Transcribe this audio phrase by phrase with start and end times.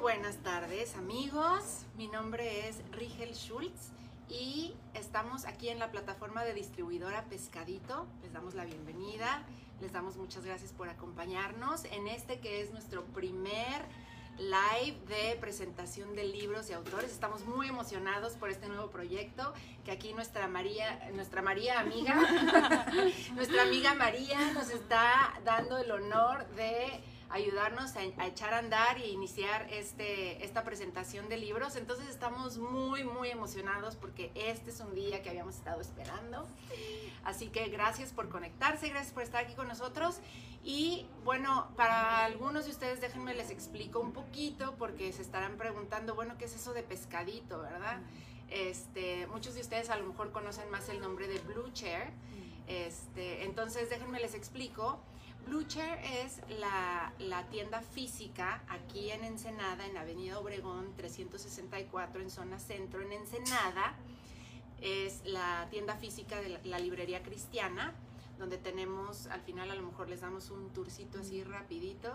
[0.00, 3.90] buenas tardes amigos, mi nombre es Rigel Schultz
[4.28, 8.06] y estamos aquí en la plataforma de distribuidora Pescadito.
[8.22, 9.42] Les damos la bienvenida,
[9.80, 13.82] les damos muchas gracias por acompañarnos en este que es nuestro primer
[14.38, 17.10] live de presentación de libros y autores.
[17.10, 19.52] Estamos muy emocionados por este nuevo proyecto
[19.84, 22.14] que aquí nuestra María, nuestra María amiga,
[23.34, 29.08] nuestra amiga María nos está dando el honor de ayudarnos a, echar a andar e
[29.08, 31.76] iniciar este, esta presentación de libros.
[31.76, 36.46] Entonces estamos muy, muy emocionados porque este es un día que habíamos estado esperando.
[37.24, 40.20] Así que gracias por conectarse, gracias por estar aquí con nosotros.
[40.64, 46.14] Y bueno, para algunos de ustedes déjenme les explico un poquito porque se estarán preguntando,
[46.14, 48.00] bueno, ¿qué es eso de pescadito, verdad?
[48.50, 52.10] Este, muchos de ustedes a lo mejor conocen más el nombre de Blue Chair.
[52.66, 55.00] Este, entonces déjenme les explico.
[55.48, 62.58] Blue Chair es la, tienda física aquí en Ensenada, en Avenida Obregón 364, en zona
[62.58, 63.94] centro, en Ensenada.
[64.82, 67.94] Es la tienda física de la, librería cristiana,
[68.38, 72.12] donde tenemos, al final a lo mejor les damos un tourcito así rapidito,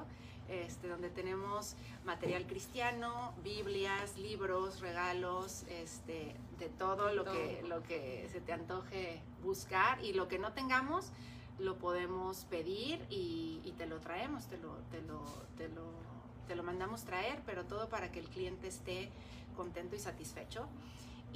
[0.48, 8.30] este, donde tenemos material cristiano, Biblias, libros, regalos, este, de todo lo, Que, lo que
[8.32, 11.12] se te antoje buscar y lo que no tengamos,
[11.60, 15.22] lo podemos pedir y, te lo traemos, te lo, te, lo,
[15.58, 15.84] te, lo,
[16.48, 19.10] te lo mandamos traer, pero todo para que el cliente esté
[19.56, 20.68] contento y satisfecho.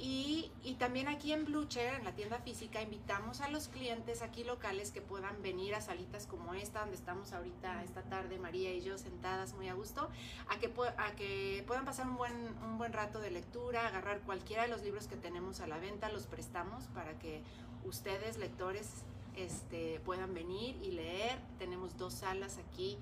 [0.00, 4.44] Y, y, también aquí en Blucher, en la tienda física, invitamos a los clientes aquí
[4.44, 8.80] locales que puedan venir a salitas como esta, donde estamos ahorita esta tarde, María y
[8.80, 10.08] yo sentadas muy a gusto,
[10.48, 12.32] a que, a que puedan pasar un buen,
[12.62, 16.08] un buen rato de lectura, agarrar cualquiera de los libros que tenemos a la venta,
[16.12, 17.42] los prestamos para que
[17.84, 19.02] ustedes, lectores,
[19.36, 21.38] este, puedan venir y leer.
[21.58, 22.98] Tenemos dos salas aquí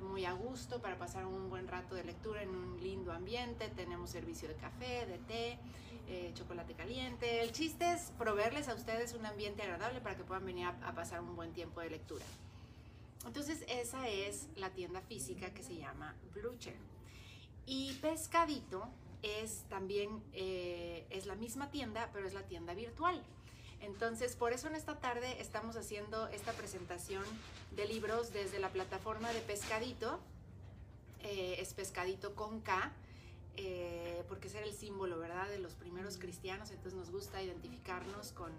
[0.00, 3.68] muy a gusto para pasar un buen rato de lectura en un lindo ambiente.
[3.68, 5.58] Tenemos servicio de café, de té,
[6.08, 7.42] eh, chocolate caliente.
[7.42, 11.20] El chiste es proveerles a ustedes un ambiente agradable para que puedan venir a, pasar
[11.20, 12.24] un buen tiempo de lectura.
[13.26, 16.76] Entonces esa es la tienda física que se llama Blucher.
[17.66, 18.88] Y Pescadito
[19.22, 23.22] es también, eh, es la misma tienda, pero es la tienda virtual.
[23.80, 27.24] Entonces, por eso en esta tarde estamos haciendo esta presentación
[27.76, 30.20] de libros desde la plataforma de Pescadito.
[31.22, 32.92] Eh, es Pescadito con K,
[33.56, 36.70] eh, porque ese era el símbolo, ¿verdad?, de los primeros cristianos.
[36.70, 38.52] Entonces nos gusta identificarnos con,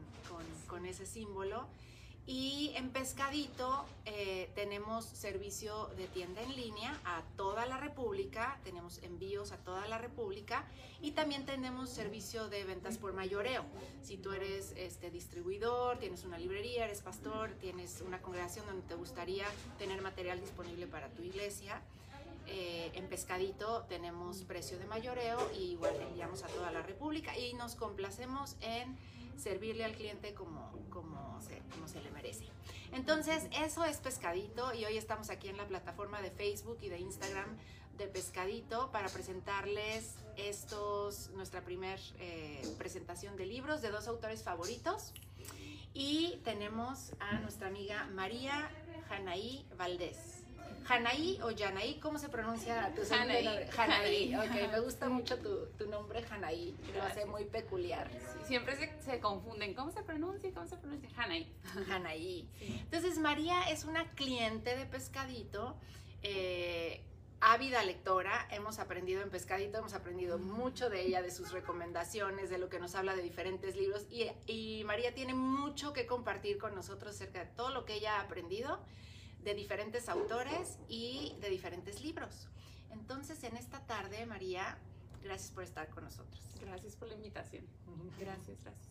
[0.68, 1.68] con ese símbolo.
[2.28, 9.02] Y en Pescadito eh, tenemos servicio de tienda en línea a toda la República, tenemos
[9.04, 10.64] envíos a toda la República
[11.02, 13.66] y también tenemos servicio de ventas por mayoreo.
[14.04, 18.96] Si tú eres este, distribuidor, tienes una librería, eres pastor, tienes una congregación donde te
[18.96, 19.48] gustaría
[19.80, 21.82] tener material disponible para tu iglesia,
[22.48, 27.54] eh, en Pescadito tenemos precio de mayoreo y igual enviamos a toda la República y
[27.54, 28.98] nos complacemos en
[29.38, 32.46] servirle al cliente como, como, se, le merece.
[32.92, 37.00] Entonces, eso es Pescadito y hoy estamos aquí en la plataforma de Facebook y de
[37.00, 37.58] Instagram
[37.98, 45.14] de Pescadito para presentarles estos, nuestra primer eh, presentación de libros de dos autores favoritos.
[45.94, 48.72] Y tenemos a nuestra amiga María
[49.10, 50.41] Janaí Valdés.
[50.86, 53.68] Janaí o Janaí, ¿cómo se pronuncia tu nombre?
[53.72, 54.36] Janaí.
[54.36, 58.10] ok, me gusta mucho tu, tu nombre Janaí, lo hace muy peculiar.
[58.46, 60.52] siempre se, se, confunden, ¿cómo se pronuncia?
[60.54, 61.10] ¿Cómo se pronuncia?
[61.16, 61.52] Janaí.
[61.88, 62.50] Janaí.
[62.60, 65.78] Entonces, María es una cliente de Pescadito,
[66.24, 67.04] eh,
[67.42, 72.60] ávida lectora, hemos aprendido en Pescadito, hemos aprendido mucho de ella, de sus recomendaciones, de
[72.60, 76.76] lo que nos habla de diferentes libros y, y María tiene mucho que compartir con
[76.76, 78.80] nosotros acerca de todo lo que ella ha aprendido
[79.44, 82.48] de diferentes autores y de diferentes libros.
[82.92, 84.78] Entonces, en esta tarde, María,
[85.24, 86.42] gracias por estar con nosotros.
[86.60, 87.66] Gracias por la invitación.
[88.20, 88.88] Gracias, gracias.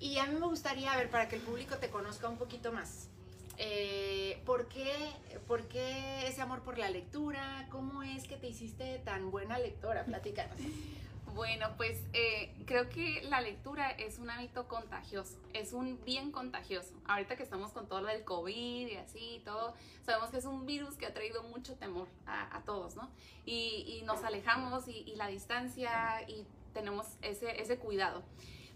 [0.00, 3.08] Y a mí me gustaría, ver, para que el público te conozca un poquito más,
[3.56, 4.92] eh, ¿por, qué,
[5.48, 7.66] ¿por, qué, ese amor por la lectura?
[7.70, 10.04] ¿Cómo es que te hiciste tan buena lectora?
[10.04, 10.56] Platícanos.
[11.34, 16.94] Bueno, pues eh, creo que la lectura es un hábito contagioso, es un bien contagioso.
[17.06, 20.66] Ahorita que estamos con todo lo del COVID y así, todo, sabemos que es un
[20.66, 23.10] virus que ha traído mucho temor a, todos, ¿no?
[23.44, 28.22] Y, nos alejamos y, la distancia y tenemos ese, ese cuidado.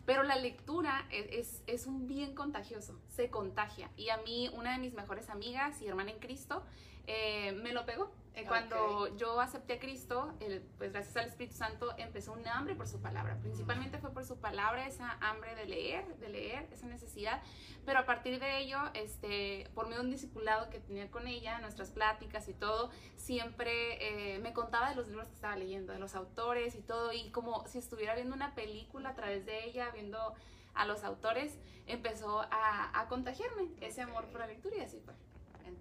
[0.05, 3.91] Pero la lectura e, es, es, un bien contagioso, se contagia.
[3.97, 6.63] Y a mí, una de mis mejores amigas y hermana en Cristo,
[7.07, 10.33] eh, me lo pegó Eh, cuando yo acepté a Cristo,
[10.79, 13.37] pues gracias al Espíritu Santo empezó un hambre por su palabra.
[13.41, 17.43] Principalmente fue por su palabra, esa hambre de leer, de leer, esa necesidad.
[17.85, 21.59] Pero a partir de ello, este, por medio de un discipulado que tenía con ella,
[21.59, 25.99] nuestras pláticas y todo, siempre eh, me contaba de los libros que estaba leyendo, de
[25.99, 27.13] los autores y todo.
[27.13, 30.35] Y como si estuviera viendo una película a través de ella, viendo
[30.73, 35.13] a los autores, empezó a, a contagiarme ese amor por la lectura y así fue.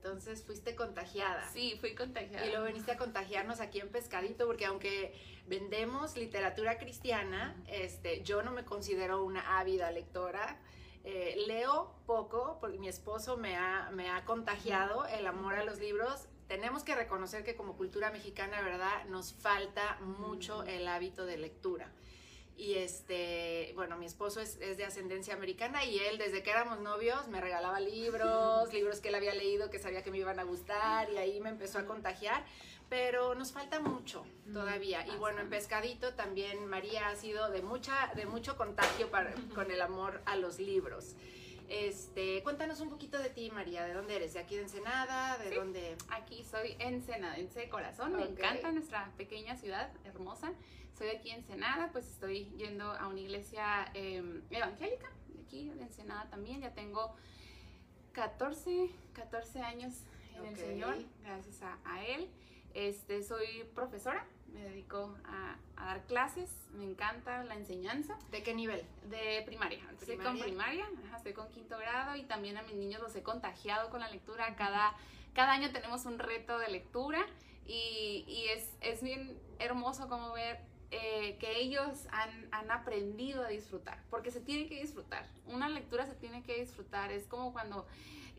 [0.03, 1.47] Entonces fuiste contagiada.
[1.53, 2.43] Sí, fui contagiada.
[2.47, 5.13] Y luego viniste a contagiarnos aquí en Pescadito, porque aunque
[5.45, 10.59] vendemos literatura cristiana, este, yo no me considero una ávida lectora.
[11.03, 15.77] Eh, leo poco, porque mi esposo me ha, me ha contagiado el amor a los
[15.77, 16.27] libros.
[16.47, 19.05] Tenemos que reconocer que como cultura mexicana, ¿verdad?
[19.05, 21.91] Nos falta mucho el hábito de lectura.
[22.57, 27.27] Y este, bueno, mi esposo es, de ascendencia americana y él desde que éramos novios
[27.27, 31.09] me regalaba libros, libros que él había leído que sabía que me iban a gustar
[31.09, 32.43] y ahí me empezó a contagiar.
[32.89, 35.07] Pero nos falta mucho todavía.
[35.07, 39.71] Y bueno, en Pescadito también María ha sido de, mucha, de mucho contagio para, con
[39.71, 41.15] el amor a los libros.
[41.71, 43.85] Este, cuéntanos un poquito de ti, María.
[43.85, 44.33] ¿De dónde eres?
[44.33, 45.37] ¿De aquí de Ensenada?
[45.37, 45.95] ¿De dónde?
[46.09, 48.13] Aquí soy ensenadense de corazón.
[48.17, 50.51] Me encanta nuestra pequeña ciudad hermosa
[50.93, 55.81] estoy aquí en Ensenada, pues estoy yendo a una iglesia em, evangélica, de aquí de
[55.81, 57.15] Ensenada también, ya tengo
[58.13, 59.93] 14, 14 años
[60.35, 62.29] en el Señor, gracias a, Él.
[62.73, 68.17] Este, soy profesora, me dedico a, dar clases, me encanta la enseñanza.
[68.29, 68.83] ¿De qué nivel?
[69.09, 69.83] De primaria.
[69.99, 73.89] Estoy con primaria, estoy con quinto grado y también a mis niños los he contagiado
[73.89, 74.55] con la lectura.
[74.55, 74.95] Cada,
[75.33, 77.25] cada año tenemos un reto de lectura
[77.65, 83.47] y, y es, es bien hermoso como ver eh, que ellos han, han, aprendido a
[83.47, 85.25] disfrutar, porque se tiene que disfrutar.
[85.47, 87.11] Una lectura se tiene que disfrutar.
[87.11, 87.87] Es como cuando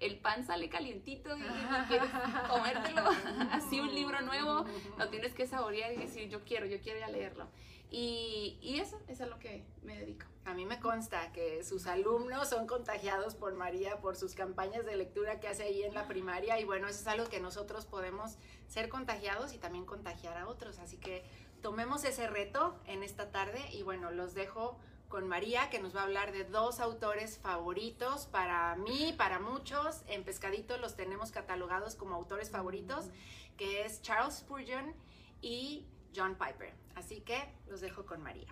[0.01, 1.41] el pan sale calientito y,
[1.89, 2.11] quieres
[2.49, 3.03] comértelo,
[3.53, 4.67] así un libro nuevo,
[4.99, 7.49] lo tienes que saborear y decir, yo quiero, yo quiero ya leerlo.
[7.91, 10.27] Y, y eso, es a lo que me dedico.
[10.45, 14.97] A mí me consta que sus alumnos son contagiados por María, por sus campañas de
[14.97, 18.39] lectura que hace ahí en la primaria y bueno, eso es algo que nosotros podemos
[18.67, 20.79] ser contagiados y también contagiar a otros.
[20.79, 21.23] Así que
[21.63, 24.79] tomemos ese reto en esta tarde y bueno, los dejo
[25.09, 30.03] con María que nos va a hablar de dos autores favoritos para mí, para muchos.
[30.09, 33.11] En Pescadito los tenemos catalogados como autores favoritos,
[33.57, 34.95] que es Charles Spurgeon
[35.41, 35.87] y
[36.17, 36.75] John Piper.
[36.95, 38.49] Así que los dejo con María.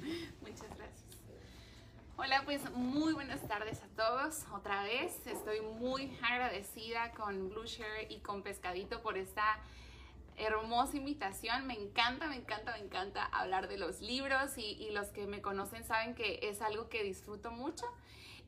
[0.40, 1.04] Muchas gracias.
[2.16, 4.44] Hola, pues muy buenas tardes a todos.
[4.52, 9.58] Otra vez estoy muy agradecida con Blue Share y con Pescadito por esta
[10.36, 11.66] hermosa invitación.
[11.66, 15.84] Me encanta, me encanta, me encanta hablar de los libros y, los que me conocen
[15.84, 17.86] saben que es algo que disfruto mucho.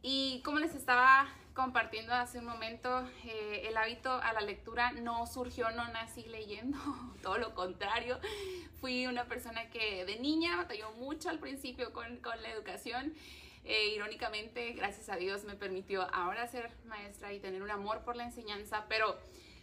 [0.03, 5.27] Y como les estaba compartiendo hace un momento, eh, el hábito a la lectura no
[5.27, 6.79] surgió, no nací leyendo,
[7.23, 8.21] todo lo contrario.
[8.81, 13.15] Fui una persona que de niña batalló mucho al principio con, con la educación.
[13.65, 18.15] Eh, irónicamente, gracias a Dios me permitió ahora ser maestra y tener un amor por
[18.15, 19.19] la enseñanza, pero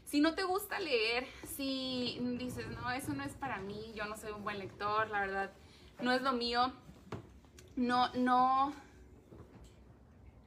[0.06, 4.18] si no te gusta leer, si dices, no, eso no es para mí, yo no
[4.18, 5.52] soy un buen lector, la verdad,
[6.02, 6.72] no es lo mío,
[7.76, 8.74] no, no,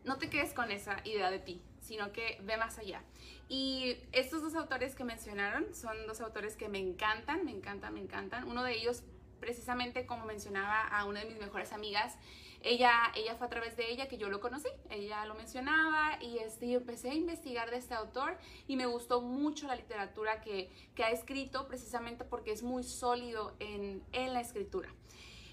[0.05, 3.03] no te quedes con esa idea de ti, sino que ve más allá.
[3.49, 8.01] Y estos dos autores que mencionaron son dos autores que me encantan, me encantan, me
[8.01, 8.49] encantan.
[8.49, 9.03] Uno de ellos,
[9.39, 12.17] precisamente como mencionaba a una de mis mejores amigas,
[12.67, 16.39] ella, ella fue a través de ella que yo lo conocí, ella lo mencionaba y
[16.39, 18.37] este, empecé a investigar de este autor
[18.67, 23.57] y me gustó mucho la literatura que, que ha escrito precisamente porque es muy sólido
[23.61, 24.89] en, en la escritura.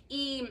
[0.09, 0.49] Y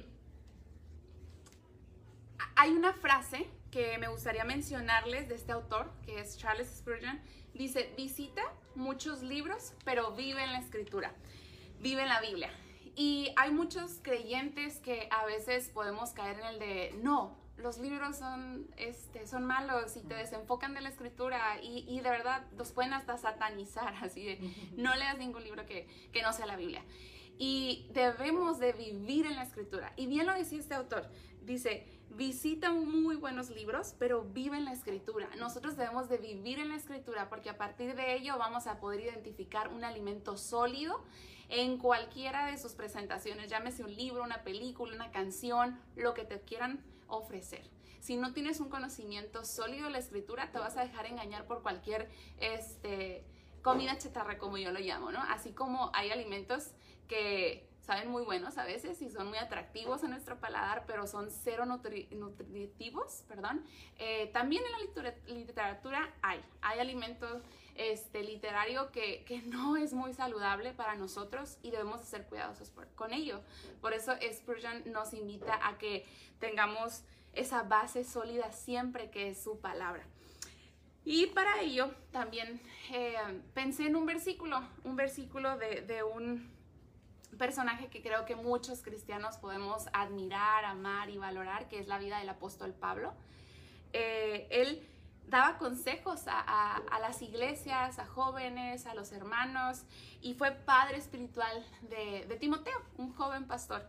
[2.55, 7.21] hay una frase que me gustaría mencionarles de este autor, que es Charles Spurgeon.
[7.55, 8.43] Dice, visita
[8.75, 11.13] muchos libros, pero vive en la escritura,
[11.81, 12.51] vive en la Biblia.
[12.95, 18.17] Y hay muchos creyentes que a veces podemos caer en el de, no, los libros
[18.17, 22.73] son, este, son malos y te desenfocan de la escritura y, y de verdad los
[22.73, 26.85] pueden hasta satanizar, así de, no leas ningún libro que, que no sea la Biblia.
[27.39, 29.93] Y debemos de vivir en la escritura.
[29.97, 31.09] Y bien lo decía este autor,
[31.45, 35.29] dice, visita muy buenos libros, pero vive en la escritura.
[35.39, 39.01] Nosotros debemos de vivir en la escritura porque a partir de ello vamos a poder
[39.01, 41.03] identificar un alimento sólido
[41.49, 46.41] en cualquiera de sus presentaciones, llámese un libro, una película, una canción, lo que te
[46.41, 47.69] quieran ofrecer.
[48.01, 51.63] Si no tienes un conocimiento sólido de la escritura, te vas a dejar engañar por
[51.63, 52.09] cualquier
[52.41, 53.25] este,
[53.63, 55.21] comida chatarra, como yo lo llamo, ¿no?
[55.23, 56.71] Así como hay alimentos
[57.07, 61.31] que saben muy buenos a veces y son muy atractivos a nuestro paladar, pero son
[61.31, 63.65] cero nutritivos, perdón.
[63.99, 67.43] Eh, también en la literatura hay, hay alimentos
[67.75, 73.13] este, literario que, que, no es muy saludable para nosotros y debemos ser cuidadosos con
[73.13, 73.41] ello.
[73.81, 76.07] Por eso Spurgeon nos invita a que
[76.39, 80.05] tengamos esa base sólida siempre que es su palabra.
[81.05, 82.61] Y para ello también
[82.93, 83.17] eh,
[83.55, 86.49] pensé en un versículo, un versículo de, de, un
[87.37, 92.19] personaje que creo que muchos cristianos podemos admirar, amar y valorar, que es la vida
[92.19, 93.15] del apóstol Pablo.
[93.93, 94.87] Eh, él
[95.29, 99.85] daba consejos a, las iglesias, a jóvenes, a los hermanos,
[100.21, 103.89] y fue padre espiritual de, de Timoteo, un joven pastor.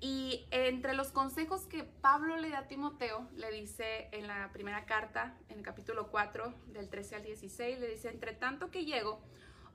[0.00, 4.86] Y entre los consejos que Pablo le da a Timoteo, le dice en la primera
[4.86, 9.20] carta, en el capítulo 4, del 13 al 16, le dice, entre tanto que llego,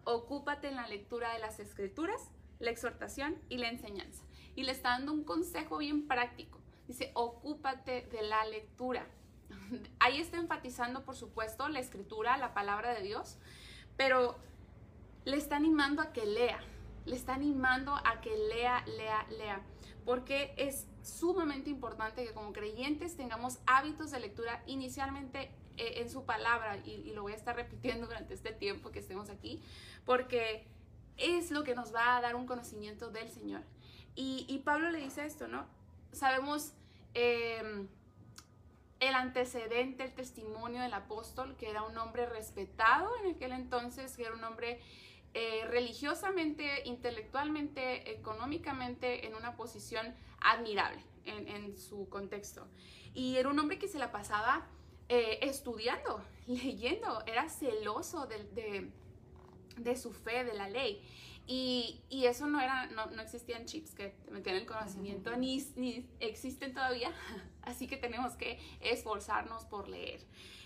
[0.03, 4.23] ocúpate en la lectura de las escrituras, la exhortación y la enseñanza.
[4.55, 6.59] Y le está dando un consejo bien práctico.
[6.87, 9.07] Dice, ocúpate de la lectura.
[9.99, 13.37] Ahí está enfatizando, por supuesto, la escritura, la palabra de Dios,
[13.97, 14.37] pero
[15.25, 16.59] le está animando a que lea,
[17.05, 19.63] le está animando a que lea, lea, lea
[20.05, 26.25] porque es sumamente importante que como creyentes tengamos hábitos de lectura inicialmente eh, en su
[26.25, 29.61] palabra y, lo voy a estar repitiendo durante este tiempo que estemos aquí,
[30.05, 30.67] porque
[31.17, 33.61] es lo que nos va a dar un conocimiento del Señor.
[34.15, 35.65] Y, Pablo le dice esto, ¿no?
[36.13, 36.71] Sabemos
[37.13, 37.87] em,
[39.01, 44.23] el antecedente, el testimonio del apóstol, que era un hombre respetado en aquel entonces, que
[44.23, 44.79] era un hombre
[45.33, 52.67] eh, religiosamente, intelectualmente, económicamente en una posición admirable en, su contexto.
[53.13, 54.65] Y era un hombre que se la pasaba
[55.09, 58.89] eh, estudiando, leyendo, era celoso de,
[59.95, 61.01] su fe, de la ley.
[61.47, 65.63] Y, y, eso no era, no, no, existían chips que te metían el conocimiento, ni,
[65.75, 67.11] ni existen todavía,
[67.61, 70.21] así que tenemos que esforzarnos por leer.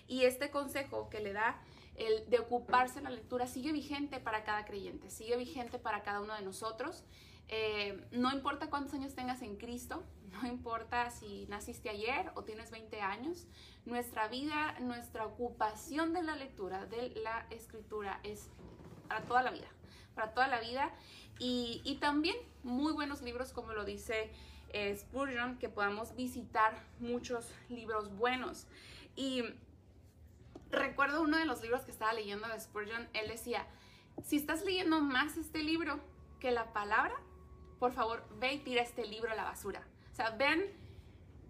[0.08, 1.62] Y este consejo que le da
[1.96, 6.22] el de ocuparse en la lectura sigue vigente para cada creyente, sigue vigente para cada
[6.22, 7.04] uno de nosotros.
[7.50, 12.72] Eh, no importa cuántos años tengas en Cristo, no importa si naciste ayer o tienes
[12.72, 13.48] 20 años,
[13.86, 18.50] nuestra vida, nuestra ocupación de la lectura, de la escritura es
[19.10, 19.68] para toda la vida,
[20.16, 20.92] para toda la vida.
[21.40, 24.32] Y, también muy buenos libros, como lo dice
[24.70, 28.68] eh, Spurgeon, que podamos visitar muchos libros buenos.
[29.16, 29.44] Y
[30.70, 33.66] recuerdo uno de los libros que estaba leyendo de Spurgeon, él decía,
[34.24, 36.00] si estás leyendo más este libro
[36.40, 37.16] que la palabra,
[37.80, 39.82] por favor, ve y tira este libro a la basura.
[40.12, 40.62] O sea, vean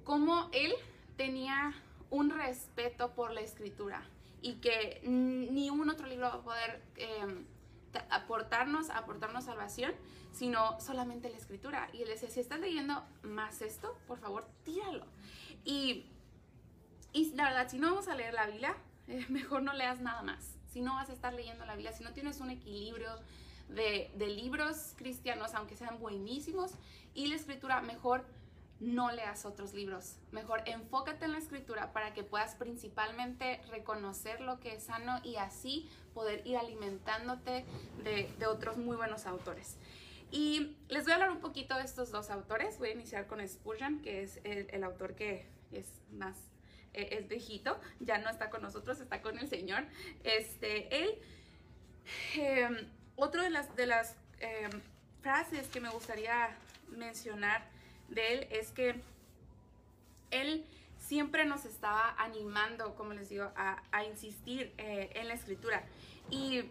[0.03, 0.73] cómo él
[1.17, 1.73] tenía
[2.11, 4.07] un respeto por la escritura
[4.41, 7.45] y que ni un otro libro va a poder em,
[8.09, 9.93] aportarnos, aportarnos salvación,
[10.31, 11.89] sino solamente la escritura.
[11.93, 15.05] Y él decía, si estás leyendo más esto, por favor, tíralo.
[15.65, 16.05] Y,
[17.13, 18.75] y la verdad, si no vamos a leer la Biblia,
[19.07, 20.55] eh, mejor no leas nada más.
[20.71, 23.09] Si no vas a estar leyendo la Biblia, si no tienes un equilibrio
[23.69, 26.71] de, libros cristianos, aunque sean buenísimos,
[27.13, 28.25] y la escritura, mejor
[28.79, 30.17] no leas otros libros.
[30.31, 35.35] Mejor enfócate en la escritura para que puedas principalmente reconocer lo que es sano y
[35.35, 37.65] así poder ir alimentándote
[38.03, 39.77] de, otros muy buenos autores.
[40.31, 42.77] Y les voy a hablar un poquito de estos dos autores.
[42.77, 46.49] Voy a iniciar con Spurgeon, que es el autor que es más
[46.93, 49.85] eh, es viejito, ya no está con nosotros, está con el Señor.
[50.23, 51.19] Este, él,
[52.35, 54.71] eh, otro de las, de las em,
[55.21, 56.49] frases que me gustaría
[56.89, 57.63] mencionar
[58.09, 59.01] de él es que
[60.31, 60.65] él
[60.97, 65.83] siempre nos estaba animando, como les digo, a, insistir eh, en la escritura.
[66.29, 66.63] Y,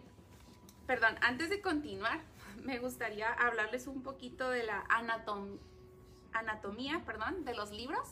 [0.87, 2.21] perdón, antes de continuar,
[2.63, 4.85] me gustaría hablarles un poquito de la
[6.33, 8.07] anatomía perdón, de los libros.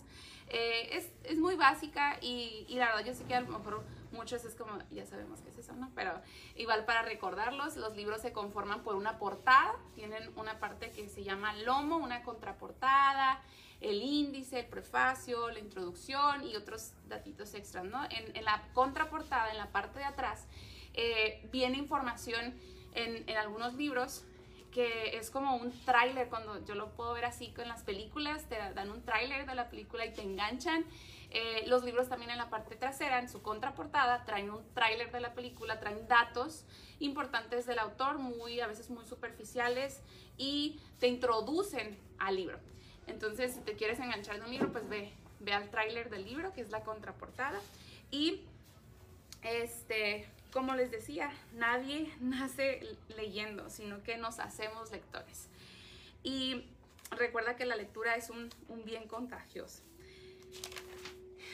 [0.50, 3.84] Eh, es, es, muy básica y, y, la verdad yo sé que a lo mejor
[4.12, 5.92] muchos es como, ya sabemos qué es eso, ¿no?
[5.96, 6.12] Pero
[6.56, 11.24] igual para recordarlos, los libros se conforman por una portada, tienen una parte que se
[11.24, 13.42] llama lomo, una contraportada,
[13.82, 18.04] el índice, el prefacio, la introducción y otros datitos extras, ¿no?
[18.06, 20.48] En, en la contraportada, en la parte de atrás,
[20.94, 22.56] eh, viene información
[22.94, 24.26] en, en algunos libros
[24.72, 28.58] que es como un tráiler, cuando yo lo puedo ver así con las películas, te
[28.58, 30.86] dan un tráiler de la película y te enganchan.
[31.30, 35.20] Eh, los libros también en la parte trasera, en su contraportada, traen un tráiler de
[35.20, 36.66] la película, traen datos
[37.00, 40.02] importantes del autor, muy a veces muy superficiales,
[40.38, 42.60] y te introducen al libro.
[43.08, 46.54] Entonces, si te quieres enganchar de un libro, pues ve, ve al tráiler del libro,
[46.54, 47.60] que es la contraportada.
[48.10, 48.42] Y
[49.44, 52.82] este, como les decía, nadie nace
[53.16, 55.48] leyendo, sino que nos hacemos lectores.
[56.24, 56.66] Y
[57.12, 58.50] recuerda que la lectura es un,
[58.86, 59.84] bien contagioso.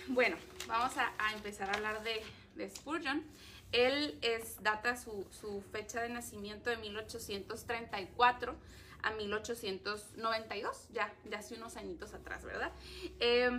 [0.07, 0.35] Bueno,
[0.67, 2.21] vamos a, empezar a hablar de,
[2.69, 3.23] Spurgeon.
[3.71, 8.55] Él es, data su, fecha de nacimiento de 1834
[9.01, 12.71] a 1892, ya, ya hace unos añitos atrás, ¿verdad?
[13.19, 13.49] Eh,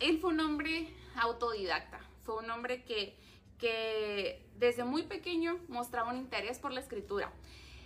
[0.00, 3.16] él fue un hombre autodidacta, fue un hombre que,
[3.58, 7.32] que desde muy pequeño mostraba un interés por la escritura.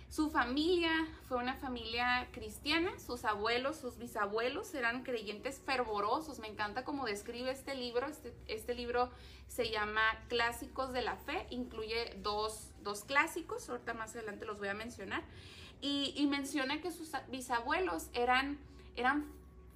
[0.09, 6.39] Su familia fue una familia cristiana, sus abuelos, sus bisabuelos eran creyentes fervorosos.
[6.39, 8.07] Me encanta cómo describe este libro.
[8.07, 9.11] Este, este libro
[9.47, 14.69] se llama Clásicos de la Fe, incluye dos, dos clásicos, ahorita más adelante los voy
[14.69, 15.23] a mencionar.
[15.81, 18.57] Y, menciona que sus bisabuelos eran,
[18.95, 19.25] eran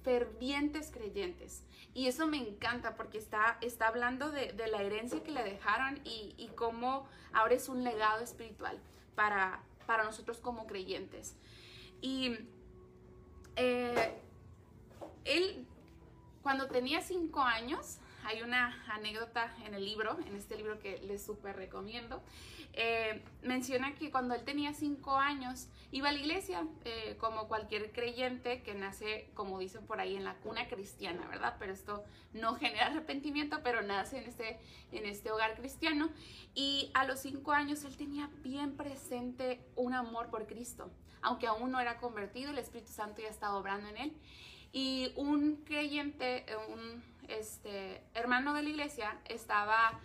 [0.02, 1.62] fervientes creyentes.
[1.94, 6.50] Y eso me encanta porque está, está hablando de, la herencia que le dejaron y,
[6.56, 8.78] cómo ahora es un legado espiritual
[9.14, 11.36] para, para nosotros como creyentes.
[12.00, 12.36] Y
[13.56, 14.14] eh,
[15.24, 15.66] él,
[16.42, 21.24] cuando tenía cinco años, hay una anécdota en el libro, en este libro que les
[21.24, 22.22] súper recomiendo,
[22.76, 27.92] eh, menciona que cuando él tenía cinco años iba a la iglesia eh, como cualquier
[27.92, 31.54] creyente que nace, como dicen por ahí, en la cuna cristiana, ¿verdad?
[31.60, 34.58] Pero esto no genera arrepentimiento, pero nace en este,
[34.90, 36.10] en este hogar cristiano.
[36.54, 40.90] Y a los cinco años él tenía bien presente un amor por Cristo,
[41.22, 44.16] aunque aún no era convertido, el Espíritu Santo ya estaba obrando en él.
[44.72, 50.00] Y un creyente, un este, hermano de la iglesia estaba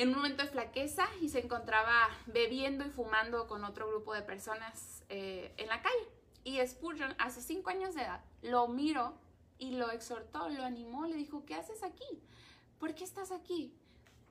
[0.00, 4.22] en un momento de flaqueza y se encontraba bebiendo y fumando con otro grupo de
[4.22, 6.08] personas eh, en la calle.
[6.42, 9.12] Y Spurgeon, a sus cinco años de edad, lo miró
[9.58, 12.22] y lo exhortó, lo animó, le dijo, ¿qué haces aquí?
[12.78, 13.74] ¿Por qué estás aquí?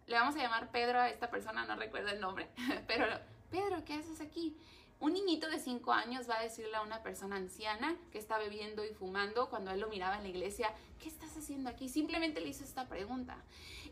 [0.07, 2.49] Le vamos a llamar Pedro a esta persona, no recuerdo el nombre,
[2.87, 3.05] pero
[3.51, 4.57] Pedro, ¿qué haces aquí?
[4.99, 8.83] Un niñito de 5 años va a decirle a una persona anciana que está bebiendo
[8.83, 11.87] y fumando cuando él lo miraba en la iglesia, ¿qué estás haciendo aquí?
[11.87, 13.37] Simplemente le hizo esta pregunta.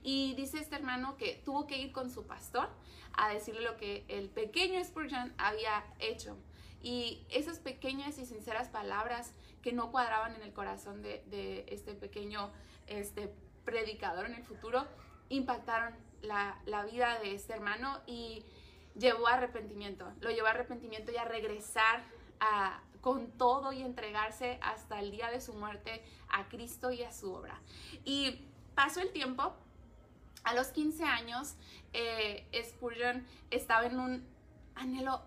[0.04, 2.70] Y dice este hermano que tuvo que ir con su pastor
[3.14, 6.36] a decirle lo que el pequeño Spurgeon había hecho.
[6.84, 11.94] Y esas pequeñas y sinceras palabras que no cuadraban en el corazón de, de este
[11.94, 12.52] pequeño
[12.86, 13.34] este,
[13.64, 14.86] predicador en el futuro
[15.30, 18.44] impactaron la, la vida de este hermano y
[18.98, 22.04] llevó a arrepentimiento, lo llevó a arrepentimiento y a regresar
[22.40, 27.12] a, con todo y entregarse hasta el día de su muerte a Cristo y a
[27.12, 27.60] su obra.
[28.06, 28.42] Y
[28.76, 29.54] pasó el tiempo,
[30.44, 31.56] a los 15 años,
[31.94, 34.28] eh, Spurgeon estaba en un
[34.76, 35.22] anhelo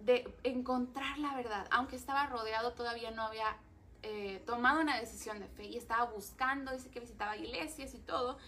[0.00, 3.56] de encontrar la verdad, aunque estaba rodeado, todavía no había
[4.02, 8.38] eh, tomado una decisión de fe y estaba buscando, dice que visitaba iglesias y todo.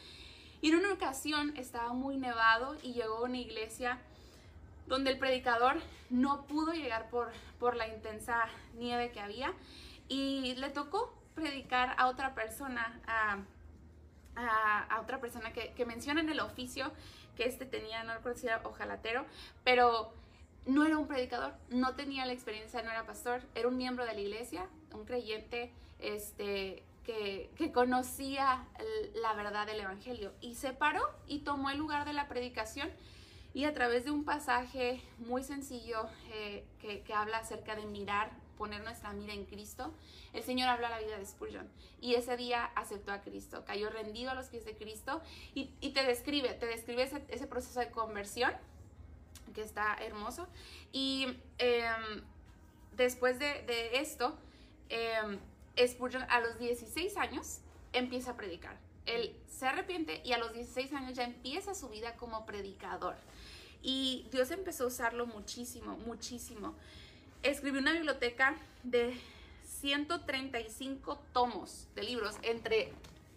[0.61, 3.99] Y en una ocasión estaba muy nevado y llegó a una iglesia
[4.87, 5.77] donde el predicador
[6.11, 8.45] no pudo llegar por, por la intensa
[8.75, 9.53] nieve que había
[10.09, 13.39] y le tocó predicar a otra persona, a,
[14.37, 16.93] a, otra persona que, que, menciona en el oficio
[17.37, 19.27] que este tenía, no recuerdo si era ojalatero,
[19.65, 20.13] pero
[20.67, 24.15] no era un predicador, no tenía la experiencia, no era pastor, era un miembro de
[24.15, 28.65] la iglesia, un creyente este, que, que, conocía
[29.15, 30.33] la verdad del Evangelio.
[30.41, 32.91] Y se paró y tomó el lugar de la predicación
[33.57, 38.85] y a través de un pasaje muy sencillo eh, que, habla acerca de mirar, poner
[38.85, 39.95] nuestra mira en Cristo,
[40.35, 41.67] el Señor habla la vida de Spurgeon.
[42.03, 45.23] Y ese día aceptó a Cristo, cayó rendido a los pies de Cristo
[45.55, 48.53] y, te describe, te describe ese, proceso de conversión
[49.55, 50.49] que está hermoso.
[50.93, 51.89] Y eh,
[52.95, 54.37] después de, de esto,
[54.91, 55.39] eh,
[55.83, 57.61] Spurgeon a los 16 años
[57.95, 58.77] empieza a predicar.
[59.07, 63.17] Él se arrepiente y a los 16 años ya empieza su vida como predicador.
[63.83, 66.75] Y Dios empezó a usarlo muchísimo, muchísimo.
[67.43, 69.17] Escribió una biblioteca de
[69.81, 72.93] 135 tomos de libros, entre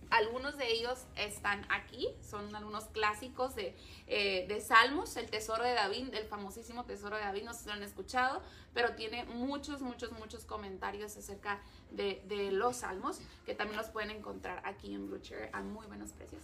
[0.10, 3.76] algunos de ellos están aquí, son algunos clásicos de,
[4.08, 7.68] eh, de, Salmos, el Tesoro de David, el famosísimo Tesoro de David, no sé si
[7.68, 8.42] lo han escuchado,
[8.74, 14.10] pero tiene muchos, muchos, muchos comentarios acerca de, de los Salmos, que también los pueden
[14.10, 16.42] encontrar aquí en Blue Chair a muy buenos precios.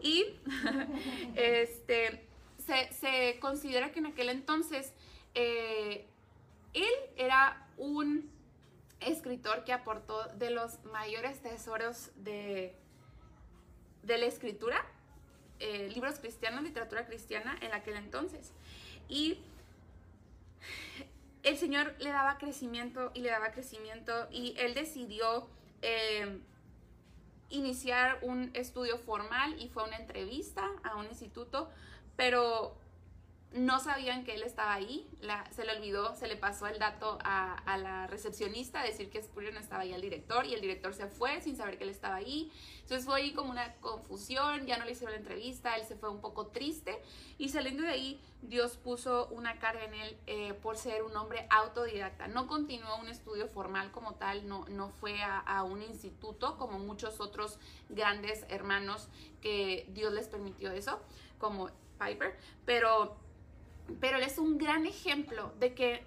[0.00, 0.26] Y
[1.34, 2.27] este,
[2.90, 4.92] se, considera que en aquel entonces
[5.34, 6.06] eh,
[6.74, 8.30] él era un
[9.00, 12.74] escritor que aportó de los mayores tesoros de,
[14.02, 14.84] de la escritura,
[15.60, 18.52] eh, libros cristianos, literatura cristiana en aquel entonces.
[19.08, 19.38] Y
[21.42, 25.48] el Señor le daba crecimiento y le daba crecimiento y él decidió
[25.82, 26.40] eh,
[27.50, 31.70] iniciar un estudio formal y fue una entrevista a un instituto
[32.18, 32.76] pero
[33.52, 35.08] no sabían que él estaba ahí,
[35.52, 39.82] se le olvidó, se le pasó el dato a, la recepcionista, decir que Spurgeon estaba
[39.82, 42.50] ahí al director y el director se fue sin saber que él estaba ahí.
[42.82, 46.10] Entonces fue ahí como una confusión, ya no le hicieron la entrevista, él se fue
[46.10, 47.00] un poco triste
[47.38, 51.46] y saliendo de ahí Dios puso una carga en él eh, por ser un hombre
[51.50, 52.26] autodidacta.
[52.26, 56.80] No continuó un estudio formal como tal, no, no fue a, a un instituto como
[56.80, 59.08] muchos otros grandes hermanos
[59.40, 61.00] que Dios les permitió eso,
[61.38, 63.18] como Piper, pero
[64.00, 66.06] pero él es un gran ejemplo de que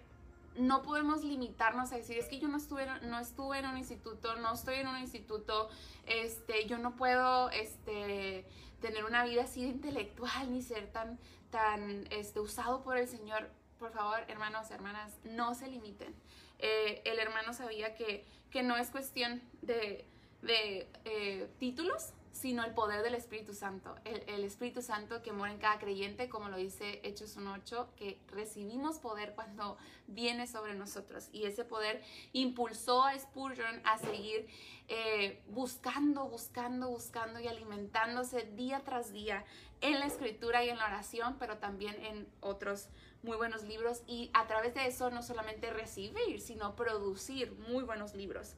[0.56, 4.36] no podemos limitarnos a decir, es que yo no estuve, no estuve en un instituto,
[4.36, 5.70] no estoy en un instituto,
[6.06, 8.46] este, yo no puedo este,
[8.82, 13.50] tener una vida así de intelectual ni ser tan, tan este, usado por el Señor.
[13.80, 16.14] Por favor, hermanos, hermanas, no se limiten.
[16.60, 20.06] Eh, el hermano sabía que, que no es cuestión de,
[20.42, 23.96] de eh, títulos, sino el poder del Espíritu Santo.
[24.06, 29.00] El, Espíritu Santo que mora en cada creyente, como lo dice Hechos 1.8, que recibimos
[29.00, 31.30] poder cuando viene sobre nosotros.
[31.32, 32.02] Y ese poder
[32.34, 34.48] impulsó a Spurgeon a seguir
[34.88, 39.46] eh, buscando, buscando, buscando y alimentándose día tras día
[39.82, 42.88] en la escritura y en la oración, pero también en otros
[43.24, 44.04] muy buenos libros.
[44.08, 48.56] Y a través de eso no solamente recibir, sino producir muy buenos libros.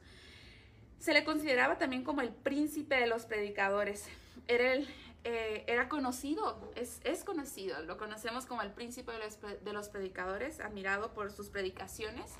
[1.04, 4.06] Se le consideraba también como el príncipe de los predicadores.
[4.48, 4.88] Era, el,
[5.24, 9.90] eh, era conocido, es, es, conocido, lo conocemos como el príncipe de los, de los
[9.90, 12.32] predicadores, admirado por sus predicaciones.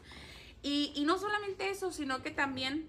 [0.62, 2.88] Y, y no solamente eso, sino que también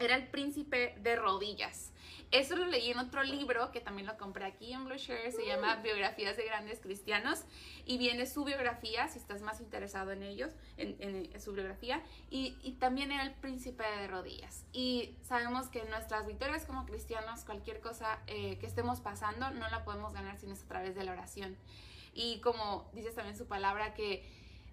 [0.00, 1.91] era el príncipe de rodillas.
[2.32, 5.44] Eso lo leí en otro libro que también lo compré aquí en Blue Share, se
[5.44, 5.82] llama mm.
[5.82, 7.44] Biografías de Grandes Cristianos
[7.84, 12.72] y viene su biografía, si estás más interesado en ellos, en, su biografía, y, y,
[12.72, 14.64] también era el príncipe de rodillas.
[14.72, 19.84] Y sabemos que nuestras victorias como cristianos, cualquier cosa eh, que estemos pasando, no la
[19.84, 21.58] podemos ganar si no es a través de la oración.
[22.14, 24.26] Y como dices también su palabra, que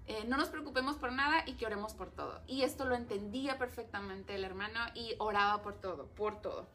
[0.07, 2.41] eh, no nos preocupemos por nada y que oremos por todo.
[2.47, 6.69] Y esto lo entendía perfectamente el hermano y oraba por todo, por todo.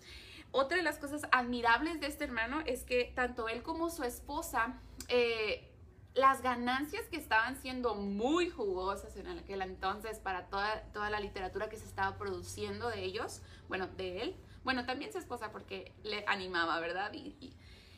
[0.57, 4.79] Otra de las cosas admirables de este hermano es que tanto él como su esposa,
[5.09, 5.69] eh,
[6.15, 11.69] las ganancias que estaban siendo muy jugosas en aquel entonces para toda, toda la literatura
[11.69, 16.25] que se estaba produciendo de ellos, bueno, de él, bueno, también su esposa porque le
[16.29, 17.13] animaba, ¿verdad?
[17.13, 17.37] Y,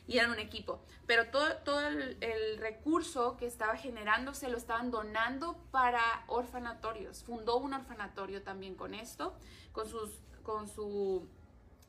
[0.07, 4.89] y, eran un equipo, pero todo, todo el, el, recurso que estaba generándose lo estaban
[4.89, 7.23] donando para orfanatorios.
[7.23, 9.37] Fundó un orfanatorio también con esto,
[9.73, 10.09] con, sus,
[10.43, 11.27] con su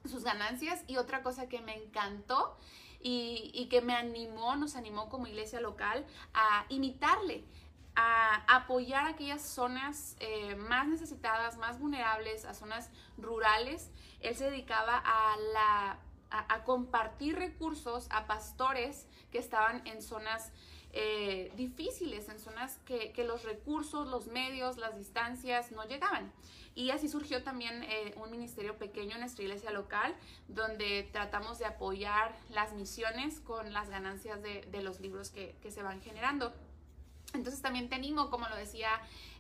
[0.09, 0.83] sus ganancias.
[0.87, 2.57] Y otra cosa que me encantó
[3.01, 7.45] y, que me animó, nos animó como iglesia local a imitarle
[8.01, 13.91] a apoyar aquellas zonas eh, más necesitadas, más vulnerables, a zonas rurales.
[14.21, 15.99] Él se dedicaba a, la,
[16.65, 20.53] compartir recursos a pastores que estaban en zonas
[20.93, 26.33] eh, difíciles, en zonas que, los recursos, los medios, las distancias no llegaban.
[26.75, 30.15] Y así surgió también eh, un ministerio pequeño en nuestra iglesia local,
[30.49, 35.83] donde tratamos de apoyar las misiones con las ganancias de, los libros que, que se
[35.83, 36.53] van generando.
[37.35, 37.97] Entonces también te
[38.31, 38.89] como lo decía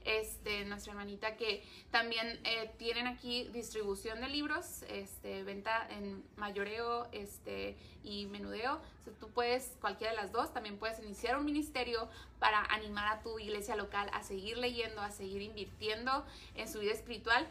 [0.08, 7.08] este, nuestra hermanita, que también eh, tienen aquí distribución de libros, este, venta en mayoreo
[7.12, 8.80] este, y menudeo.
[9.20, 13.38] tú puedes, cualquiera de las dos, también puedes iniciar un ministerio para animar a tu
[13.38, 17.46] iglesia local a seguir leyendo, a seguir invirtiendo en su vida espiritual.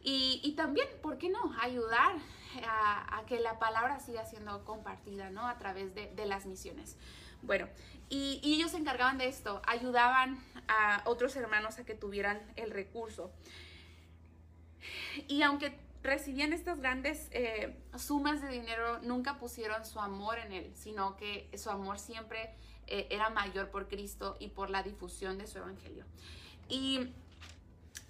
[0.00, 1.54] Y, también, ¿por qué no?
[1.60, 2.16] Ayudar
[2.64, 5.46] a, que la palabra siga siendo compartida, ¿no?
[5.46, 6.96] A través de, de las misiones.
[7.42, 7.68] Bueno,
[8.10, 13.30] y, ellos se encargaban de esto, ayudaban a otros hermanos a que tuvieran el recurso.
[15.26, 20.72] Y aunque recibían estas grandes eh, sumas de dinero, nunca pusieron su amor en él,
[20.74, 22.54] sino que su amor siempre
[22.86, 26.04] eh, era mayor por Cristo y por la difusión de su evangelio.
[26.68, 27.08] Y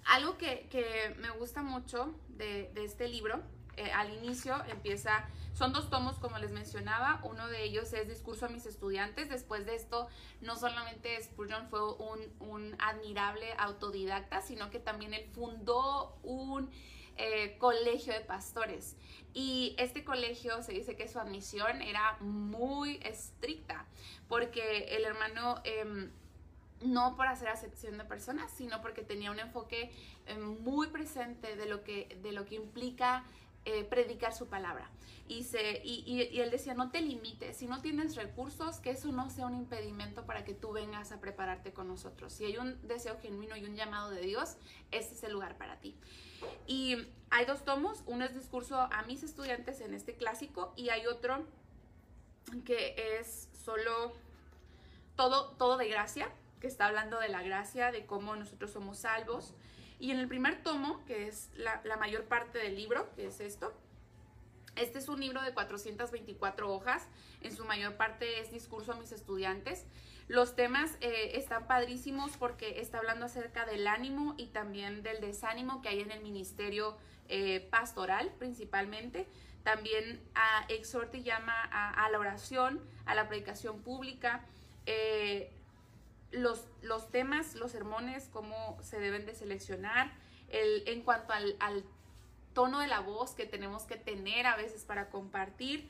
[0.05, 3.41] algo que, me gusta mucho de, este libro,
[3.77, 5.27] eh, al inicio empieza
[5.59, 7.19] son dos tomos, como les mencionaba.
[7.25, 9.27] Uno de ellos es Discurso a mis estudiantes.
[9.27, 10.07] Después de esto,
[10.39, 16.69] no solamente Spurgeon fue un, admirable autodidacta, sino que también él fundó un
[17.17, 18.95] eh, colegio de pastores.
[19.33, 23.85] Y este colegio se dice que su admisión era muy estricta,
[24.29, 25.61] porque el hermano...
[25.65, 26.09] Em,
[26.81, 29.91] no por hacer acepción de personas, sino porque tenía un enfoque
[30.27, 33.25] em, muy presente de lo que, de lo que implica
[33.65, 34.89] eh, predicar su palabra.
[35.27, 39.29] Y, se, y, él decía, no te limites, si no tienes recursos, que eso no
[39.29, 42.33] sea un impedimento para que tú vengas a prepararte con nosotros.
[42.33, 44.55] Si hay un deseo genuino y un llamado de Dios,
[44.89, 45.95] este es el lugar para ti.
[46.65, 46.97] Y
[47.29, 51.45] hay dos tomos, uno es discurso a mis estudiantes en este clásico y hay otro
[52.65, 54.13] que es solo
[55.15, 59.53] todo, todo de gracia, que está hablando de la gracia, de cómo nosotros somos salvos.
[59.99, 63.73] Y en el primer tomo, que es la, mayor parte del libro, que es esto,
[64.75, 67.07] este es un libro de 424 hojas,
[67.41, 69.85] en su mayor parte es discurso a mis estudiantes.
[70.29, 75.81] Los temas eh, están padrísimos porque está hablando acerca del ánimo y también del desánimo
[75.81, 79.27] que hay en el ministerio eh, pastoral principalmente.
[79.63, 80.21] También
[80.69, 84.45] exhorta y llama a, la oración, a la predicación pública.
[84.85, 85.51] Eh,
[86.31, 90.11] los, los, temas, los sermones, cómo se deben de seleccionar.
[90.49, 91.83] El, en cuanto al,
[92.53, 95.89] tono de la voz que tenemos que tener a veces para compartir.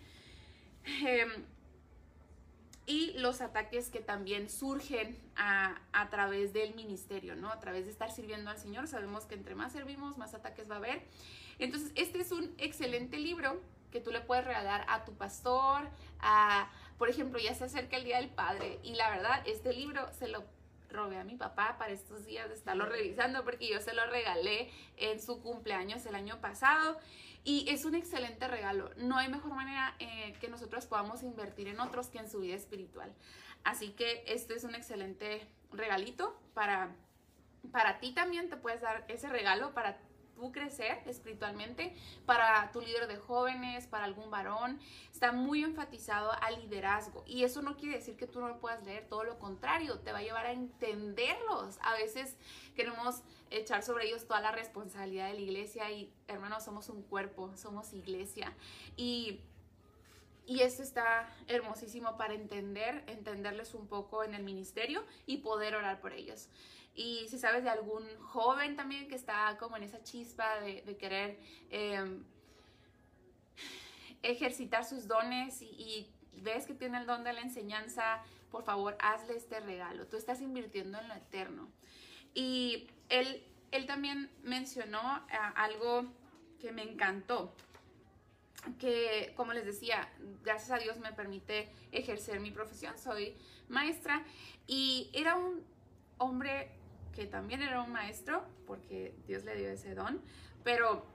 [0.85, 1.45] Em,
[2.85, 7.51] y los ataques que también surgen a, a, través del ministerio, ¿no?
[7.51, 8.87] A través de estar sirviendo al Señor.
[8.87, 11.03] Sabemos que entre más servimos, más ataques va a haber.
[11.59, 16.69] Entonces, este es un excelente libro que tú le puedes regalar a tu pastor, a,
[16.99, 20.27] por ejemplo, ya se acerca el Día del Padre y la verdad, este libro se
[20.27, 20.43] lo
[20.89, 24.69] robé a mi papá para estos días de estarlo revisando porque yo se lo regalé
[24.97, 26.99] en su cumpleaños el año pasado
[27.45, 28.91] y es un excelente regalo.
[28.97, 32.55] No hay mejor manera eh, que nosotros podamos invertir en otros que en su vida
[32.55, 33.13] espiritual.
[33.63, 36.93] Así que este es un excelente regalito para,
[37.71, 38.49] para ti también.
[38.49, 39.99] Te puedes dar ese regalo para
[40.51, 41.93] crecer espiritualmente,
[42.25, 44.79] para tu líder de jóvenes, para algún varón,
[45.11, 47.23] está muy enfatizado al liderazgo.
[47.27, 50.11] Y eso no quiere decir que tú no lo puedas leer, todo lo contrario, te
[50.11, 51.77] va a llevar a entenderlos.
[51.81, 52.37] A veces
[52.75, 57.51] queremos echar sobre ellos toda la responsabilidad de la iglesia y hermanos, somos un cuerpo,
[57.55, 58.53] somos iglesia.
[58.95, 59.41] Y
[60.49, 66.01] y esto está hermosísimo para entender, entenderles un poco en el ministerio y poder orar
[66.01, 66.47] por ellos.
[66.99, 71.39] Y si sabes de algún joven también que está como en esa chispa de, querer
[71.69, 72.25] em,
[74.21, 79.37] ejercitar sus dones y, ves que tiene el don de la enseñanza, por favor, hazle
[79.37, 80.07] este regalo.
[80.07, 81.69] Tú estás invirtiendo en lo eterno.
[82.33, 86.05] Y él, él también mencionó eh, algo
[86.59, 87.55] que me encantó
[88.77, 90.11] que, como les decía,
[90.43, 93.37] gracias a Dios me permite ejercer mi profesión, soy
[93.69, 94.25] maestra
[94.67, 95.63] y era un
[96.17, 96.78] hombre
[97.19, 100.21] que también era un maestro, porque Dios le dio ese don,
[100.63, 101.05] pero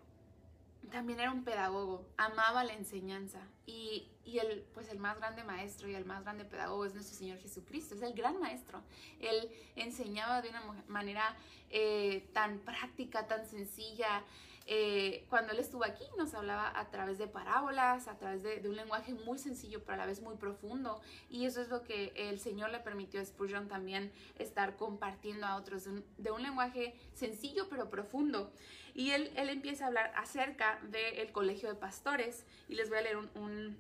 [0.90, 5.88] también era un pedagogo, amaba la enseñanza y, y, el, pues el más grande maestro
[5.88, 8.82] y el más grande pedagogo es nuestro Señor Jesucristo, es el gran maestro.
[9.18, 11.34] Él enseñaba de una manera
[11.70, 14.24] eh, tan práctica, tan sencilla,
[14.66, 18.76] eh, cuando él estuvo aquí nos hablaba a través de parábolas, a través de, un
[18.76, 22.40] lenguaje muy sencillo pero a la vez muy profundo y eso es lo que el
[22.40, 25.84] Señor le permitió a Spurgeon también estar compartiendo a otros
[26.16, 28.52] de un, lenguaje sencillo pero profundo.
[28.94, 33.02] Y él, él empieza a hablar acerca del colegio de pastores y les voy a
[33.02, 33.76] leer un,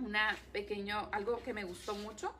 [0.00, 2.32] una pequeño, algo que me gustó mucho.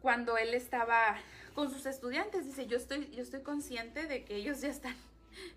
[0.00, 1.18] Cuando él estaba
[1.54, 4.94] con sus estudiantes, dice, yo estoy, yo estoy consciente de que ellos ya están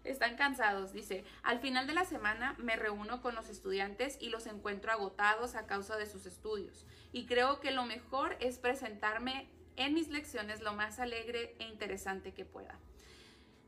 [0.03, 4.47] están cansados, dice, al final de la semana me reúno con los estudiantes y los
[4.47, 6.86] encuentro agotados a causa de sus estudios.
[7.12, 12.34] Y creo que lo mejor es presentarme en mis lecciones lo más alegre e interesante
[12.34, 12.77] que pueda.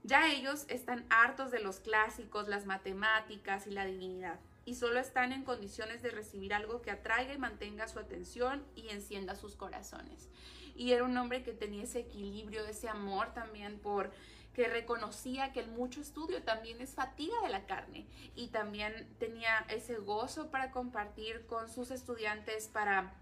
[0.04, 5.32] Ya ellos están hartos de los clásicos, las matemáticas y la divinidad, y solo están
[5.32, 10.30] en condiciones de recibir algo que atraiga y mantenga su atención y encienda sus corazones.
[10.76, 14.12] Y era un hombre que tenía ese equilibrio, ese amor también por
[14.54, 19.66] que reconocía que el mucho estudio también es fatiga de la carne y también tenía
[19.70, 23.14] ese gozo para compartir con sus estudiantes para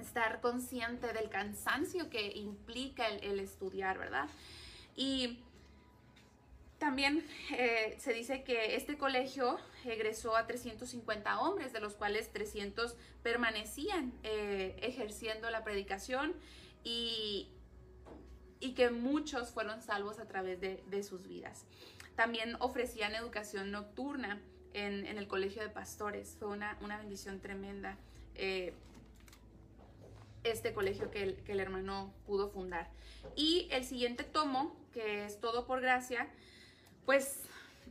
[0.00, 4.28] estar consciente del cansancio que implica el, estudiar, ¿verdad?
[4.94, 5.40] Y
[6.78, 12.94] también eh, se dice que este colegio egresó a 350 hombres, de los cuales 300
[13.22, 16.34] permanecían eh, ejerciendo la predicación
[16.84, 17.48] y,
[18.60, 21.64] y que muchos fueron salvos a través de, sus vidas.
[22.14, 24.40] También ofrecían educación nocturna
[24.72, 26.36] en, el colegio de pastores.
[26.38, 27.96] Fue una, bendición tremenda
[28.34, 28.72] eh,
[30.44, 32.88] este colegio que el, que el, hermano pudo fundar.
[33.34, 36.28] Y el siguiente tomo, que es Todo por Gracia,
[37.04, 37.42] pues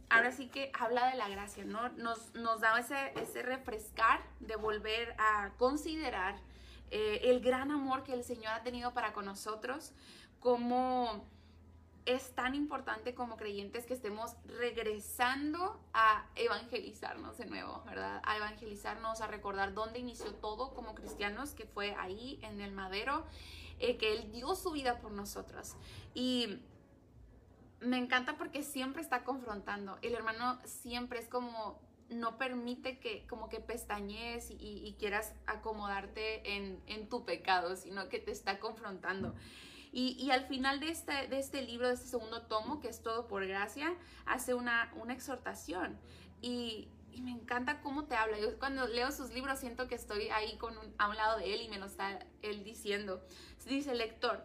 [0.09, 1.89] ahora sí que habla de la gracia, ¿no?
[1.89, 6.35] Nos, nos da ese, ese refrescar de volver a considerar
[6.91, 9.93] eh, el gran amor que el Señor ha tenido para con nosotros,
[10.45, 11.25] cómo
[12.05, 18.21] es tan importante como creyentes que estemos regresando a evangelizarnos de nuevo, ¿verdad?
[18.23, 23.25] A evangelizarnos, a recordar dónde inició todo como cristianos, que fue ahí en el madero,
[23.79, 25.77] eh, que Él dio su vida por nosotros.
[26.13, 26.59] Y
[27.79, 29.97] me encanta porque siempre está confrontando.
[30.03, 36.79] El hermano siempre es como no permite que como que pestañees y, quieras acomodarte en,
[36.85, 39.33] en, tu pecado, sino que te está confrontando.
[39.97, 43.27] Y, al final de este, de este libro, de este segundo tomo, que es todo
[43.27, 45.97] por gracia, hace una, una exhortación.
[46.41, 48.37] Y, y me encanta cómo te habla.
[48.37, 51.61] Yo cuando leo sus libros siento que estoy ahí con a un lado de él
[51.61, 53.23] y me lo está él diciendo.
[53.65, 54.43] Dice, lector,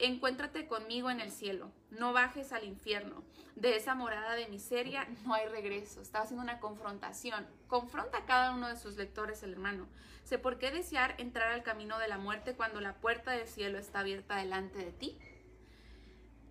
[0.00, 3.22] encuéntrate conmigo en el cielo, no bajes al infierno.
[3.56, 6.00] De esa morada de miseria no hay regreso.
[6.00, 7.46] Está haciendo una confrontación.
[7.68, 9.86] Confronta a cada uno de sus lectores, el hermano.
[10.24, 13.78] Sé por qué desear entrar al camino de la muerte cuando la puerta del cielo
[13.78, 15.18] está abierta delante de ti.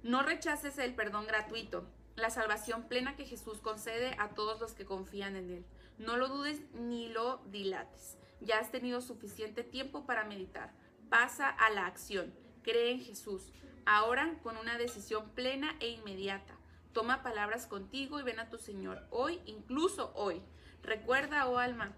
[0.04, 1.86] No rechaces el perdón gratuito,
[2.16, 5.66] la salvación plena que Jesús concede a todos los que confían en Él.
[5.98, 8.18] No lo dudes ni lo dilates.
[8.42, 10.72] Ya has tenido suficiente tiempo para meditar.
[11.10, 12.34] Pasa a la acción.
[12.64, 13.52] Cree en Jesús.
[13.86, 16.56] Ahora con una decisión plena e inmediata.
[16.94, 19.06] Toma palabras contigo y ven a tu Señor.
[19.10, 20.42] Hoy, incluso hoy.
[20.82, 21.94] Recuerda, oh alma,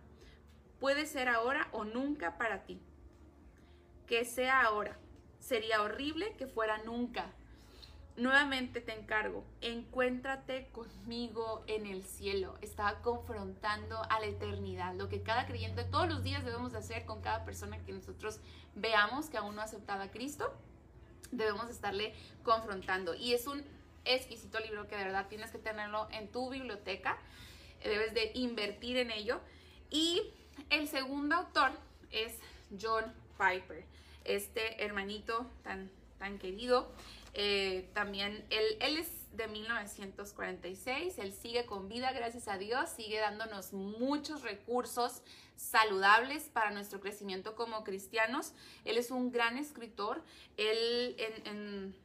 [0.80, 2.82] puede ser ahora o nunca para ti.
[4.08, 4.98] Que sea ahora.
[5.40, 7.34] Sería horrible que fuera nunca.
[8.22, 12.56] Nuevamente te encargo, encuéntrate conmigo en el cielo.
[12.62, 17.06] Estaba confrontando a la eternidad, lo que cada creyente todos los días debemos de hacer
[17.06, 18.40] con cada persona que nosotros
[18.76, 20.54] veamos que aún no ha aceptado a Cristo.
[21.32, 23.16] Debemos estarle confrontando.
[23.16, 23.64] Y es un
[24.06, 27.18] exquisito libro que de verdad tienes que tenerlo en tu biblioteca.
[27.84, 29.42] Debes de invertir en ello.
[29.90, 30.22] Y
[30.70, 31.72] el segundo autor
[32.12, 32.38] es
[32.80, 33.84] John Piper,
[34.26, 36.94] este hermanito tan, tan querido.
[37.34, 43.20] Eh, también él, él es de 1946, él sigue con vida, gracias a Dios, sigue
[43.20, 45.22] dándonos muchos recursos
[45.56, 48.54] saludables para nuestro crecimiento como cristianos.
[48.84, 50.22] Él es un gran escritor,
[50.58, 51.16] él
[51.46, 51.96] en,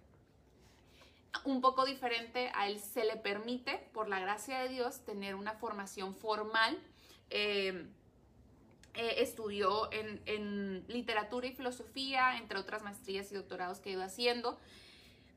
[1.44, 5.52] un poco diferente a él se le permite, por la gracia de Dios, tener una
[5.54, 6.78] formación formal.
[7.30, 7.86] Eh,
[8.94, 14.58] eh, estudió en, en, literatura y filosofía, entre otras maestrías y doctorados que iba haciendo.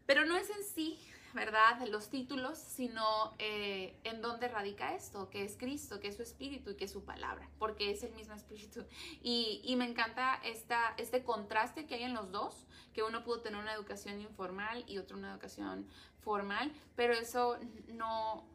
[0.10, 1.00] Pero no es en sí,
[1.36, 6.24] ¿verdad?, los títulos, sino eh, en dónde radica esto, que es Cristo, que es su
[6.24, 8.88] espíritu y que es su palabra, porque es el mismo espíritu.
[9.22, 13.42] Y, y me encanta esta, este contraste que hay en los dos, que uno pudo
[13.42, 15.88] tener una educación informal y otro una educación
[16.22, 18.48] formal, pero eso no,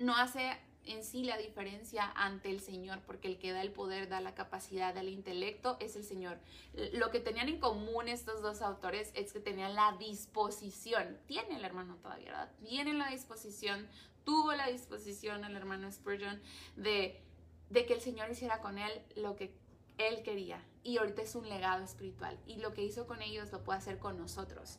[0.00, 4.08] no hace en sí la diferencia ante el Señor, porque el que da el poder,
[4.08, 6.38] da la capacidad, da el intelecto, es el Señor.
[6.92, 11.64] Lo que tenían en común estos dos autores es que tenían la disposición, tiene el
[11.64, 12.52] hermano todavía, ¿verdad?
[12.60, 13.86] Tiene la disposición,
[14.24, 16.40] tuvo la disposición el hermano Spurgeon
[16.76, 17.20] de,
[17.70, 19.52] de que el Señor hiciera con él lo que
[19.98, 20.64] él quería.
[20.82, 22.38] Y ahorita es un legado espiritual.
[22.46, 24.78] Y lo que hizo con ellos lo puede hacer con nosotros.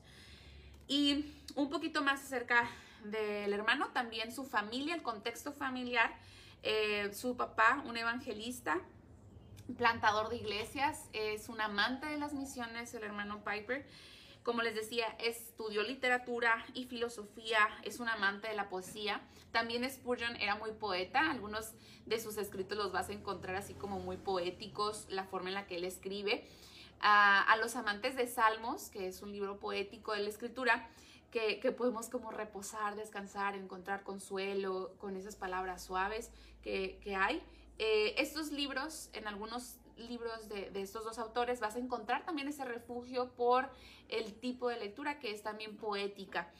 [0.87, 2.67] Y un poquito más acerca
[3.05, 6.11] del hermano, también su familia, el contexto familiar,
[6.63, 8.81] eh, su papá, un evangelista,
[9.77, 13.85] plantador de iglesias, es un amante de las misiones, el hermano Piper.
[14.43, 19.21] Como les decía, estudió literatura y filosofía, es un amante de la poesía.
[19.51, 21.73] También Spurgeon era muy poeta, algunos
[22.05, 25.67] de sus escritos los vas a encontrar así como muy poéticos, la forma en la
[25.67, 26.47] que él escribe.
[27.01, 30.89] a los amantes de Salmos, que es un libro poético de la escritura,
[31.31, 37.41] que, podemos como reposar, descansar, encontrar consuelo con esas palabras suaves que, hay.
[37.77, 42.65] Eh, estos libros, en algunos libros de, estos dos autores, vas a encontrar también ese
[42.65, 43.69] refugio por
[44.07, 46.51] el tipo de lectura que es también poética.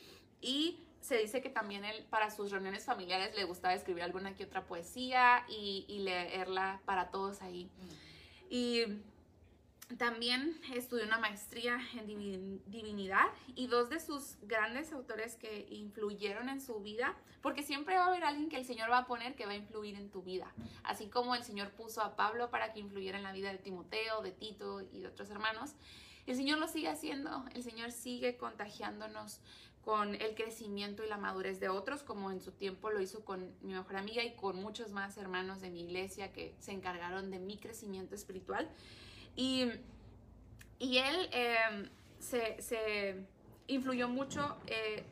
[0.42, 4.44] Y se dice que también él para sus reuniones familiares le gustaba escribir alguna que
[4.44, 7.66] otra poesía y, y leerla para todos ahí.
[7.66, 8.10] Mm.
[8.50, 8.84] Y
[9.98, 13.26] también estudió una maestría en divinidad
[13.56, 18.08] y dos de sus grandes autores que influyeron en su vida, porque siempre va a
[18.08, 20.54] haber alguien que el Señor va a poner que va a influir en tu vida,
[20.84, 24.22] así como el Señor puso a Pablo para que influyera en la vida de Timoteo,
[24.22, 25.74] de Tito y de otros hermanos.
[26.28, 29.42] El Señor lo sigue haciendo, el Señor sigue contagiándonos
[29.82, 33.56] con el crecimiento y la madurez de otros, como en su tiempo lo hizo con
[33.62, 37.40] mi mejor amiga y con muchos más hermanos de mi iglesia que se encargaron de
[37.40, 38.70] mi crecimiento espiritual.
[39.36, 39.72] Y,
[40.80, 41.90] y él em,
[42.20, 43.16] se, se,
[43.68, 45.04] influyó mucho eh,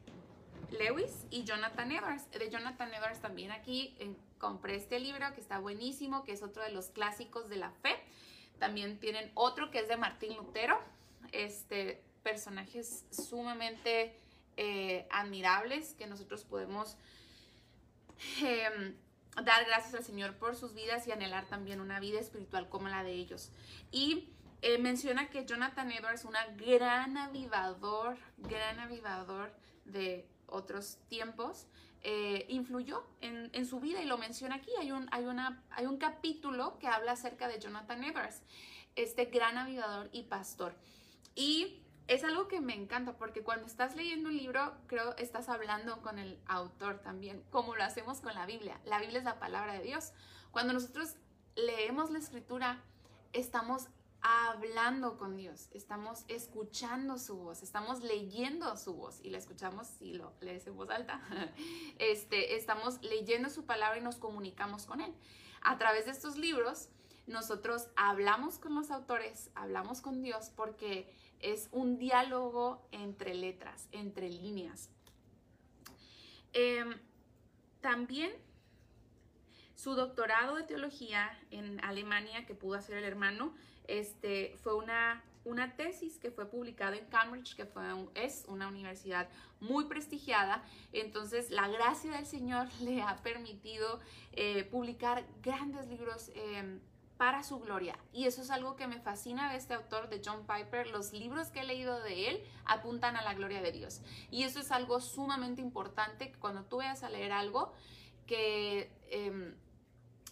[0.72, 2.30] Lewis y Jonathan Edwards.
[2.32, 3.96] De Jonathan Edwards también aquí
[4.38, 7.96] compré este libro que está buenísimo, que es otro de los clásicos de la fe.
[8.60, 10.80] También tienen otro que es de Martín Lutero.
[11.32, 14.14] Este, personajes sumamente
[14.58, 16.98] eh, admirables que nosotros podemos
[18.42, 18.96] em,
[19.44, 23.04] dar gracias al Señor por sus vidas y anhelar también una vida espiritual como la
[23.04, 23.52] de ellos.
[23.92, 24.30] Y
[24.62, 29.54] eh, menciona que Jonathan Edwards, un gran avivador, gran avivador
[29.86, 31.68] de otros tiempos,
[32.02, 34.72] eh, influyó en, en, su vida y lo menciona aquí.
[34.80, 38.42] Hay un, hay, una, hay un capítulo que habla acerca de Jonathan Evers,
[38.96, 40.76] este gran avivador y pastor.
[41.36, 46.02] Y es algo que me encanta porque cuando estás leyendo un libro, creo estás hablando
[46.02, 48.80] con el autor también, como lo hacemos con la Biblia.
[48.86, 50.14] La Biblia es la palabra de Dios.
[50.52, 51.16] Cuando nosotros
[51.56, 52.82] leemos la escritura,
[53.34, 53.88] estamos
[54.22, 60.14] hablando con Dios, estamos escuchando su voz, estamos leyendo su voz y la escuchamos si
[60.14, 61.22] lo lees en voz alta.
[62.00, 65.14] Este, estamos leyendo su palabra y nos comunicamos con Él.
[65.62, 66.90] A través de estos libros,
[67.26, 74.30] nosotros hablamos con los autores, hablamos con Dios porque es un diálogo entre letras, entre
[74.30, 74.90] líneas.
[76.54, 76.96] Em,
[77.82, 78.32] también
[79.76, 83.54] su doctorado de teología en Alemania que pudo hacer el hermano
[83.88, 87.84] este, fue una, una tesis que fue publicada en Cambridge, que fue
[88.16, 89.30] es una universidad
[89.60, 90.64] muy prestigiada.
[90.94, 94.00] Entonces, la gracia del Señor le ha permitido
[94.34, 96.32] eh, publicar grandes libros.
[96.34, 96.80] Em,
[97.18, 97.98] para su gloria.
[98.14, 100.88] Y eso es algo que me fascina de este autor, de John Piper.
[100.88, 104.02] Los libros que he leído de él apuntan a la gloria de Dios.
[104.32, 107.74] Y eso es algo sumamente importante cuando tú vayas a leer algo
[108.28, 109.56] que em,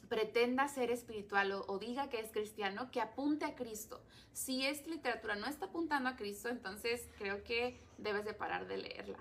[0.08, 4.02] pretenda ser espiritual o, diga que es cristiano, que apunte a Cristo.
[4.34, 8.78] Si esta literatura no está apuntando a Cristo, entonces creo que debes de parar de
[8.78, 9.18] leerla.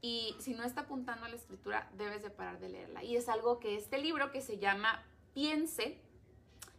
[0.00, 3.02] Y si no está apuntando a la escritura, debes de parar de leerla.
[3.02, 5.02] Y es algo que este libro que se llama
[5.32, 5.98] Piense,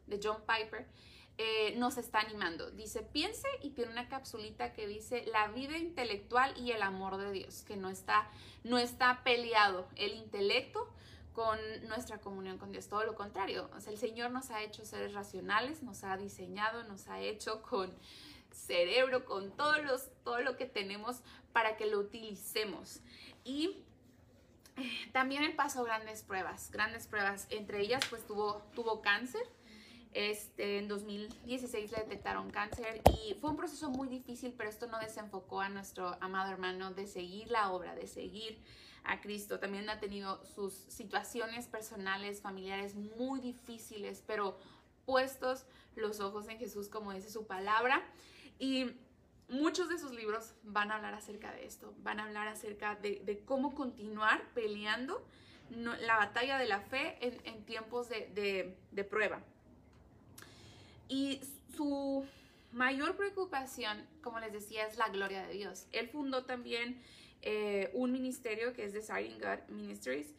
[0.08, 0.88] de John Piper,
[1.38, 2.72] eh, nos está animando.
[2.72, 7.32] Dice, piense y tiene una capsulita que dice la vida intelectual y el amor de
[7.32, 8.30] Dios, que no está,
[8.64, 10.90] no está peleado el intelecto
[11.34, 12.88] con nuestra comunión con Dios.
[12.88, 13.70] Todo lo contrario.
[13.76, 17.62] O sea, el Señor nos ha hecho seres racionales, nos ha diseñado, nos ha hecho
[17.62, 17.94] con
[18.52, 21.18] cerebro, con todos los, todo lo que tenemos
[21.52, 23.02] para que lo utilicemos.
[23.44, 23.84] Y
[24.78, 27.48] eh, también él pasó grandes pruebas, grandes pruebas.
[27.50, 29.44] Entre ellas, pues tuvo, tuvo cáncer.
[30.16, 34.98] Este, en 2016 le detectaron cáncer y fue un proceso muy difícil, pero esto no
[34.98, 38.58] desenfocó a nuestro amado hermano de seguir la obra, de seguir
[39.04, 39.60] a Cristo.
[39.60, 44.58] También ha tenido sus situaciones personales, familiares muy difíciles, pero
[45.06, 45.66] puestos
[45.98, 48.02] los ojos en Jesús, como dice su palabra.
[48.58, 48.92] Y
[49.50, 53.44] muchos de sus libros van a hablar acerca de esto, van a hablar acerca de,
[53.44, 55.28] cómo continuar peleando
[55.72, 59.44] la batalla de la fe en, tiempos de, de prueba.
[61.08, 61.42] Y
[61.76, 62.26] su
[62.72, 65.88] mayor preocupación, como les decía, es la gloria de Dios.
[65.92, 67.02] Él fundó también
[67.42, 70.34] eh, un ministerio que es Desiring God Ministries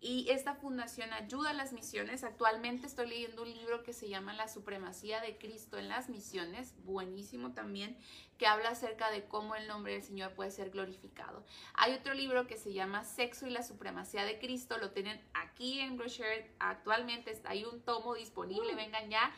[0.00, 2.22] y esta fundación ayuda a las misiones.
[2.22, 6.74] Actualmente estoy leyendo un libro que se llama La Supremacía de Cristo en las Misiones,
[6.84, 7.96] buenísimo también,
[8.36, 11.44] que habla acerca de cómo el nombre del Señor puede ser glorificado.
[11.74, 15.80] Hay otro libro que se llama Sexo y la Supremacía de Cristo, lo tienen aquí
[15.80, 18.76] en brochure, actualmente está ahí un tomo disponible, uh.
[18.76, 19.34] vengan ya.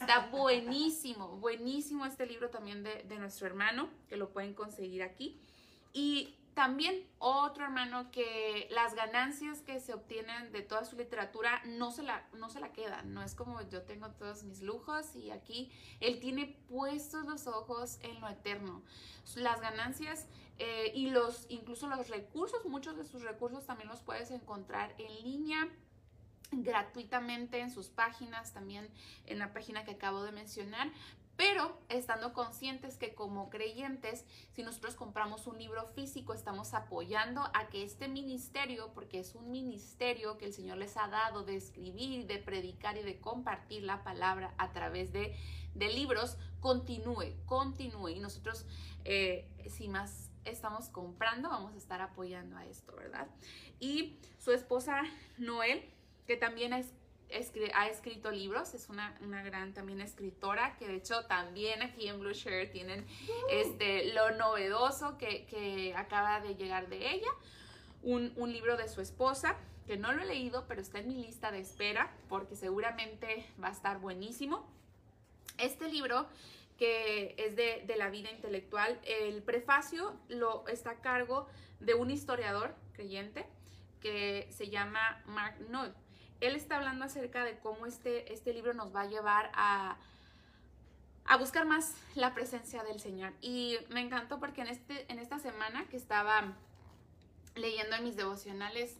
[0.00, 5.40] Está buenísimo, buenísimo este libro también de, de nuestro hermano, que lo pueden conseguir aquí.
[5.92, 11.90] Y también otro hermano que las ganancias que se obtienen de toda su literatura no
[11.90, 15.30] se la, no se la quedan, no es como yo tengo todos mis lujos y
[15.30, 18.82] aquí él tiene puestos los ojos en lo eterno.
[19.36, 20.26] Las ganancias
[20.58, 25.14] eh, y los, incluso los recursos, muchos de sus recursos también los puedes encontrar en
[25.22, 25.66] línea
[26.52, 28.86] gratuitamente en sus páginas, también
[29.24, 30.90] en la página que acabo de mencionar,
[31.40, 37.70] pero estando conscientes que como creyentes, si nosotros compramos un libro físico, estamos apoyando a
[37.70, 42.26] que este ministerio, porque es un ministerio que el Señor les ha dado de escribir,
[42.26, 45.34] de predicar y de compartir la palabra a través de,
[45.74, 48.10] libros, continúe, continúe.
[48.10, 48.66] Y nosotros,
[49.06, 53.28] eh, si más estamos comprando, vamos a estar apoyando a esto, ¿verdad?
[53.78, 55.04] Y su esposa
[55.38, 55.88] Noel,
[56.26, 56.92] que también es
[57.74, 59.14] ha escrito libros, es una,
[59.44, 63.06] gran también escritora, que de hecho también aquí en Blue Share tienen
[63.50, 67.28] este, lo novedoso que, acaba de llegar de ella,
[68.02, 69.56] un, libro de su esposa,
[69.86, 73.68] que no lo he leído, pero está en mi lista de espera, porque seguramente va
[73.68, 74.66] a estar buenísimo.
[75.58, 76.26] Este libro
[76.78, 78.98] que es de, de, la vida intelectual.
[79.04, 81.46] El prefacio lo está a cargo
[81.78, 83.44] de un historiador creyente
[84.00, 85.94] que se llama Mark Noll
[86.40, 89.96] él está hablando acerca de cómo este, este libro nos va a llevar a,
[91.24, 93.32] a buscar más la presencia del Señor.
[93.40, 96.54] Y me encantó porque en, este, en esta semana que estaba
[97.54, 98.96] leyendo en mis devocionales,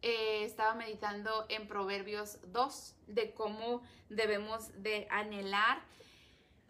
[0.00, 5.80] eh, estaba meditando en Proverbios 2 de cómo debemos de anhelar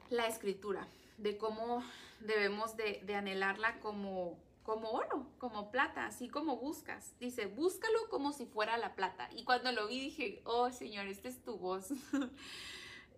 [0.08, 0.88] la escritura,
[1.18, 1.84] de cómo
[2.20, 4.38] debemos de, de anhelarla como
[4.68, 7.18] como oro, como plata, así como buscas.
[7.18, 9.30] Dice, búscalo como si fuera la plata.
[9.34, 11.88] Y cuando lo vi dije, oh Señor, esta es tu voz.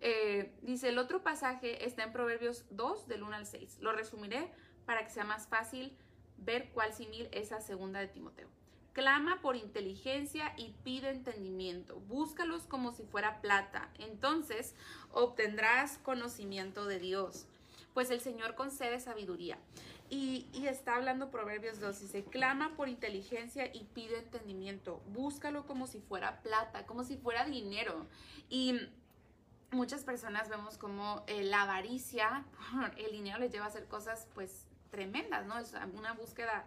[0.03, 3.77] Eh, dice, el otro pasaje está en Proverbios 2, del 1 al 6.
[3.81, 4.51] Lo resumiré
[4.87, 5.95] para que sea más fácil
[6.37, 8.47] ver cuál simil es la segunda de Timoteo.
[8.93, 11.99] Clama por inteligencia y pide entendimiento.
[12.07, 13.91] Búscalos como si fuera plata.
[13.99, 14.73] Entonces
[15.11, 17.45] obtendrás conocimiento de Dios.
[17.93, 19.59] Pues el Señor concede sabiduría.
[20.13, 26.01] Y, está hablando Proverbios 2, dice, clama por inteligencia y pide entendimiento, búscalo como si
[26.01, 28.05] fuera plata, como si fuera dinero.
[28.49, 28.77] Y
[29.71, 32.43] muchas personas vemos como eh, la avaricia,
[32.97, 35.57] el dinero les lleva a hacer cosas pues tremendas, ¿no?
[35.57, 36.65] Es una búsqueda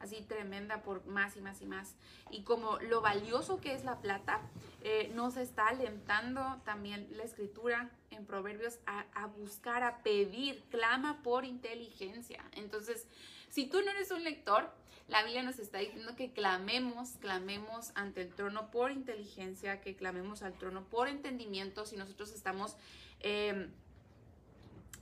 [0.00, 1.94] así tremenda por más y más y más.
[2.30, 4.40] Y como lo valioso que es la plata,
[4.82, 11.44] eh, nos está alentando también la escritura en Proverbios a, buscar, a pedir, clama por
[11.44, 12.42] inteligencia.
[12.52, 13.06] Entonces,
[13.48, 14.72] si tú no eres un lector,
[15.06, 20.42] la Biblia nos está diciendo que clamemos, clamemos ante el trono por inteligencia, que clamemos
[20.42, 21.84] al trono por entendimiento.
[21.84, 22.76] Si nosotros estamos
[23.20, 23.70] em,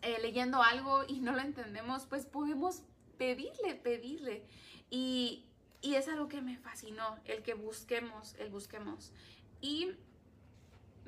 [0.03, 2.83] eh, leyendo algo y no lo entendemos, pues podemos
[3.19, 4.45] pedirle, pedirle.
[4.91, 5.45] Y,
[5.81, 9.13] y es algo que me fascinó, el que busquemos, el busquemos.
[9.61, 9.93] Y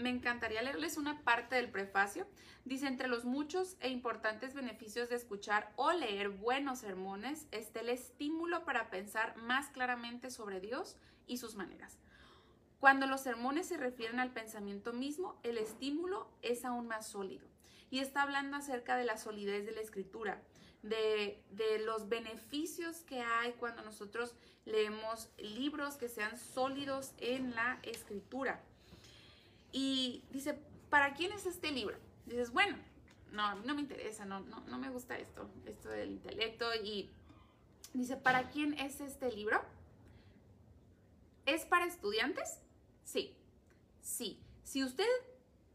[0.00, 2.26] me encantaría leerles una parte del prefacio.
[2.64, 7.90] Dice, entre los muchos e importantes beneficios de escuchar o leer buenos sermones está el
[7.90, 11.98] estímulo para pensar más claramente sobre Dios y sus maneras.
[12.80, 17.46] Cuando los sermones se refieren al pensamiento mismo, el estímulo es aún más sólido.
[17.90, 20.40] Y está hablando acerca de la solidez de la escritura,
[20.82, 21.42] de,
[21.84, 28.62] los beneficios que hay cuando nosotros leemos libros que sean sólidos en la escritura.
[29.72, 30.58] Y dice,
[30.88, 31.96] ¿para quién es este libro?
[32.26, 32.76] Dices, bueno,
[33.32, 36.74] no, no me interesa, no, no, no me gusta esto, esto del intelecto.
[36.74, 37.10] Y
[37.94, 39.60] dice, ¿para quién es este libro?
[41.46, 42.60] ¿Es para estudiantes?
[43.04, 43.34] Sí,
[44.02, 44.38] sí.
[44.62, 45.08] Si usted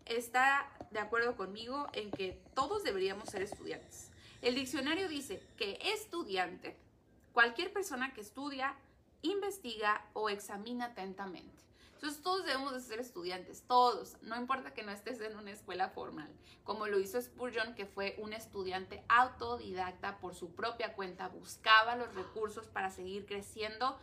[0.06, 4.10] está de acuerdo conmigo en que todos deberíamos ser estudiantes.
[4.46, 6.78] El diccionario dice que estudiante,
[7.34, 8.76] cualquier persona que estudia,
[9.24, 11.64] investiga o examina atentamente.
[11.96, 15.90] Entonces todos debemos de ser estudiantes, todos, no importa que no estés en una escuela
[15.90, 16.30] formal,
[16.64, 22.14] como lo hizo Spurgeon, que fue un estudiante autodidacta por su propia cuenta, buscaba los
[22.14, 23.98] recursos para seguir creciendo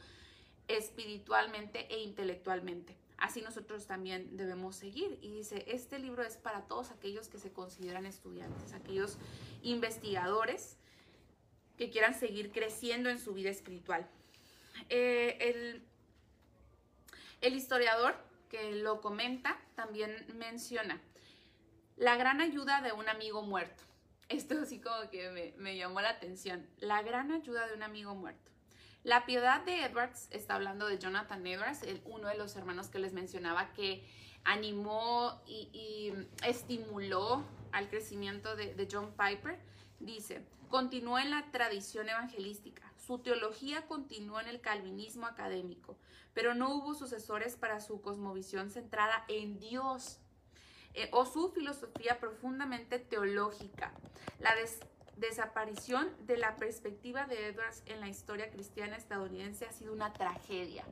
[0.67, 2.97] espiritualmente e intelectualmente.
[3.23, 5.17] Así nosotros también debemos seguir.
[5.23, 9.17] Y dice, este libro es para todos aquellos que se consideran estudiantes, aquellos
[9.63, 10.77] investigadores
[11.79, 14.09] que quieran seguir creciendo en su vida espiritual.
[14.89, 15.85] Eh,
[17.41, 18.17] el, historiador
[18.51, 21.01] que lo comenta también menciona
[21.97, 23.85] la gran ayuda de un amigo muerto.
[24.29, 26.69] Esto así como que me llamó la atención.
[26.81, 28.52] La gran ayuda de un amigo muerto.
[29.05, 33.13] La piedad de Edwards está hablando de Jonathan Edwards, uno de los hermanos que les
[33.13, 34.09] mencionaba que
[34.45, 36.13] animó y,
[36.47, 39.59] estimuló al crecimiento de, de John Piper.
[39.99, 45.97] Dice, continuó en la tradición evangelística, su teología continuó en el calvinismo académico,
[46.33, 50.21] pero no hubo sucesores para su cosmovisión centrada en Dios
[50.95, 53.93] eh, o su filosofía profundamente teológica.
[54.39, 54.55] La
[55.17, 60.85] desaparición de la perspectiva de Edwards en la historia cristiana estadounidense ha sido una tragedia.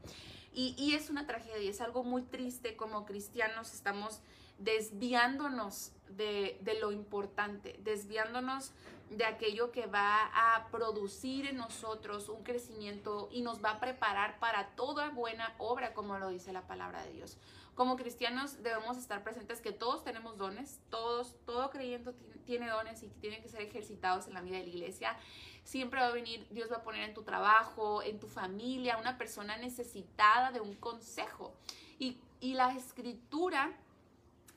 [0.53, 4.21] Y, es una tragedia, es algo muy triste como cristianos estamos
[4.59, 8.73] desviándonos de, de, lo importante, desviándonos
[9.11, 14.41] de aquello que va a producir en nosotros un crecimiento y nos va a preparar
[14.41, 17.39] para toda buena obra, como lo dice la palabra de Dios.
[17.75, 22.12] Como cristianos debemos estar presentes que todos tenemos dones, todos, todo creyente
[22.51, 25.16] tiene dones y tienen que ser ejercitados en la vida de la iglesia.
[25.62, 29.16] Siempre va a venir, Dios va a poner en tu trabajo, en tu familia, una
[29.16, 31.55] persona necesitada de un consejo.
[32.01, 33.72] Y, y la escritura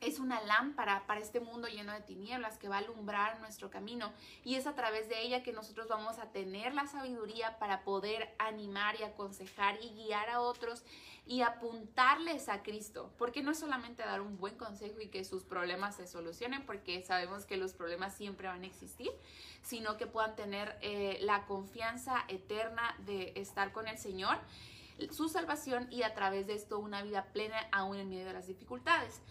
[0.05, 4.11] es una lámpara para este mundo lleno de tinieblas que va a alumbrar nuestro camino
[4.43, 8.33] y es a través de ella que nosotros vamos a tener la sabiduría para poder
[8.39, 10.83] animar y aconsejar y guiar a otros
[11.25, 15.43] y apuntarles a Cristo, porque no es solamente dar un buen consejo y que sus
[15.43, 19.09] problemas se solucionen, porque sabemos que los problemas siempre van a existir,
[19.61, 24.37] sino que puedan tener eh, la confianza eterna de estar con el Señor
[25.11, 28.47] su salvación y a través de esto una vida plena aún en medio de las
[28.47, 29.21] dificultades.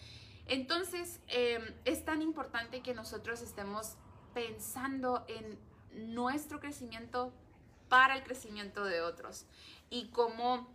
[0.46, 3.96] Entonces, em, es tan importante que nosotros estemos
[4.34, 5.58] pensando en
[6.14, 7.32] nuestro crecimiento
[7.88, 9.46] para el crecimiento de otros
[9.90, 10.68] y cómo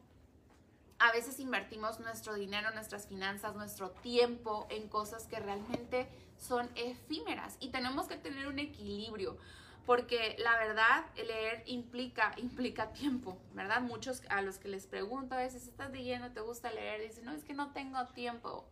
[0.99, 6.07] a veces invertimos nuestro dinero, nuestras finanzas, nuestro tiempo en cosas que realmente
[6.37, 9.37] son efímeras y tenemos que tener un equilibrio
[9.87, 13.79] porque la verdad, leer implica, implica tiempo, ¿verdad?
[13.79, 16.29] Muchos a los que les pregunto a veces, ¿estás leyendo?
[16.31, 17.01] ¿Te gusta leer?
[17.01, 18.67] Dicen, no, es que no tengo tiempo.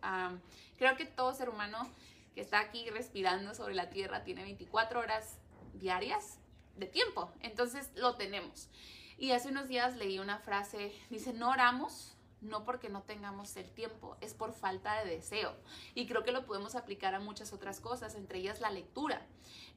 [0.76, 1.88] creo que todo ser humano
[2.34, 5.38] que está aquí respirando sobre la tierra tiene 24 horas
[5.72, 6.38] diarias
[6.76, 8.68] de tiempo, entonces lo tenemos.
[9.16, 13.70] Y hace unos días leí una frase, dice, no oramos no porque no tengamos el
[13.70, 15.54] tiempo, es por falta de deseo.
[15.94, 19.26] Y creo que lo podemos aplicar a muchas otras cosas, entre ellas la lectura.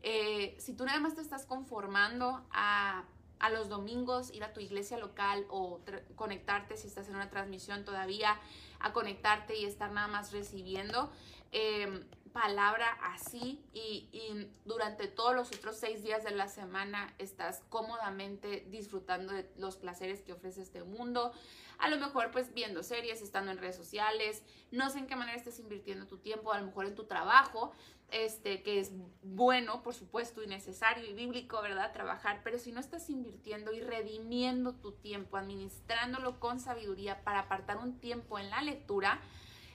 [0.02, 3.04] Eh, si tú nada más te estás conformando a,
[3.40, 5.80] a los domingos ir a tu iglesia local o
[6.16, 8.40] conectarte si estás en una transmisión todavía,
[8.80, 11.12] a conectarte y estar nada más recibiendo,
[11.52, 18.66] eh, palabra así y, durante todos los otros seis días de la semana estás cómodamente
[18.70, 21.32] disfrutando de los placeres que ofrece este mundo.
[21.78, 25.38] A lo mejor pues viendo series, estando en redes sociales, no sé en qué manera
[25.38, 27.72] estés invirtiendo tu tiempo, a lo mejor en tu trabajo,
[28.12, 31.94] este, que es bueno, por supuesto, y necesario y bíblico, ¿verdad?
[31.94, 37.78] Trabajar, pero si no estás invirtiendo y redimiendo tu tiempo, administrándolo con sabiduría para apartar
[37.78, 39.22] un tiempo en la lectura,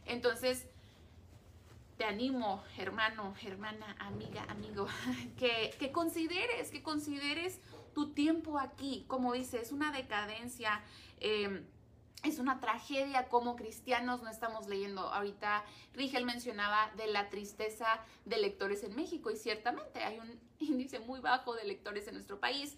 [0.05, 0.68] entonces
[1.97, 4.86] te animo, hermano, hermana, amiga, amigo,
[5.38, 7.61] que, que, consideres, que consideres
[7.95, 9.05] tu tiempo aquí.
[9.07, 10.82] Como dice, es una decadencia,
[11.20, 11.64] em,
[12.24, 15.03] es una tragedia como cristianos no estamos leyendo.
[15.03, 20.99] Ahorita Rigel mencionaba de la tristeza de lectores en México y ciertamente hay un índice
[21.01, 22.76] muy bajo de lectores en nuestro país,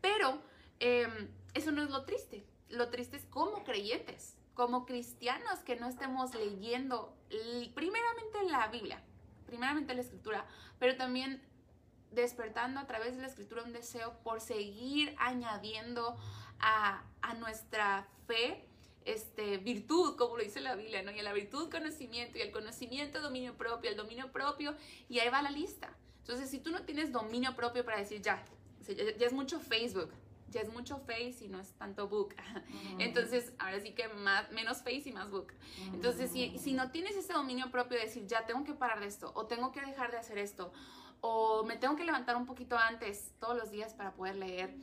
[0.00, 0.38] pero
[0.80, 2.44] em, eso no es lo triste.
[2.68, 7.16] Lo triste es como creyentes como cristianos que no estemos leyendo
[7.74, 9.02] primeramente la Biblia,
[9.46, 10.44] primeramente la escritura,
[10.78, 11.40] pero también
[12.10, 16.14] despertando a través de la escritura un deseo por seguir añadiendo
[16.58, 17.02] a,
[17.38, 18.68] nuestra fe
[19.06, 21.10] este, virtud, como lo dice la Biblia, ¿no?
[21.10, 24.76] Y a la virtud conocimiento, y el conocimiento dominio propio, el dominio propio,
[25.08, 25.88] y ahí va la lista.
[26.18, 28.44] Entonces, si tú no tienes dominio propio para decir, ya,
[28.86, 30.12] ya es mucho Facebook,
[30.50, 32.34] ya es mucho face y no es tanto book.
[32.98, 35.52] Entonces, ahora sí que más, menos face y más book.
[35.92, 39.06] Entonces, si, si no tienes ese dominio propio de decir, ya tengo que parar de
[39.06, 40.72] esto, o tengo que dejar de hacer esto,
[41.20, 44.74] o me tengo que levantar un poquito antes todos los días para poder leer.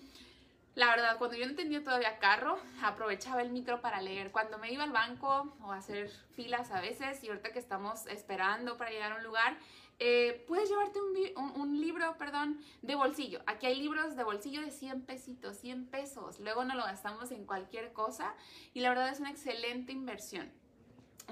[0.77, 4.31] La verdad, cuando yo no tenía todavía carro, aprovechaba el micro para leer.
[4.31, 8.05] Cuando me iba al banco o a hacer filas a veces, y ahorita que estamos
[8.05, 9.57] esperando para llegar a un lugar,
[9.99, 10.99] eh, puedes llevarte
[11.35, 13.41] un, libro, perdón, de bolsillo.
[13.47, 16.39] Aquí hay libros de bolsillo de 100 pesitos, 100 pesos.
[16.39, 18.35] Luego no lo gastamos en cualquier cosa
[18.73, 20.51] y la verdad es una excelente inversión.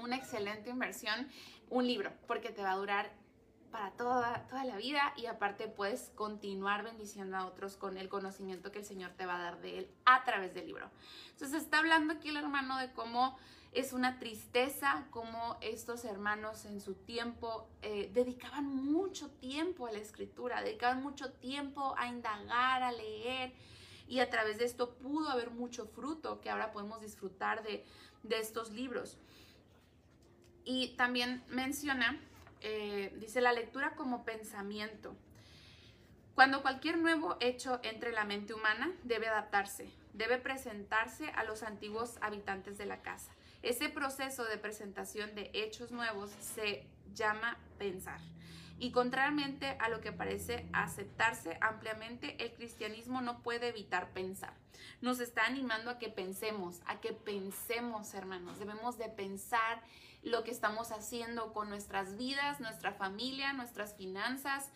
[0.02, 1.28] Una excelente inversión,
[1.70, 3.12] un libro, porque te va a durar
[3.70, 8.72] para toda, toda la vida y aparte puedes continuar bendiciendo a otros con el conocimiento
[8.72, 10.90] que el Señor te va a dar de Él a través del libro.
[11.32, 13.38] Entonces está hablando aquí el hermano de cómo
[13.76, 19.98] es una tristeza como estos hermanos en su tiempo eh, dedicaban mucho tiempo a la
[19.98, 23.52] escritura, dedicaban mucho tiempo a indagar, a leer
[24.08, 27.84] y a través de esto pudo haber mucho fruto que ahora podemos disfrutar de,
[28.30, 29.18] estos libros.
[30.64, 32.18] Y también menciona,
[32.62, 35.14] eh, dice la lectura como pensamiento.
[36.34, 42.16] Cuando cualquier nuevo hecho entre la mente humana, debe adaptarse, debe presentarse a los antiguos
[42.22, 43.35] habitantes de la casa.
[43.66, 48.20] Ese proceso de presentación de hechos nuevos se llama pensar.
[48.78, 54.52] Y contrariamente a lo que parece aceptarse ampliamente, el cristianismo no puede evitar pensar.
[55.00, 58.60] Nos está animando a que pensemos, a que pensemos, hermanos.
[58.60, 59.82] Debemos de pensar
[60.22, 64.70] lo que estamos haciendo con nuestras vidas, nuestra familia, nuestras finanzas,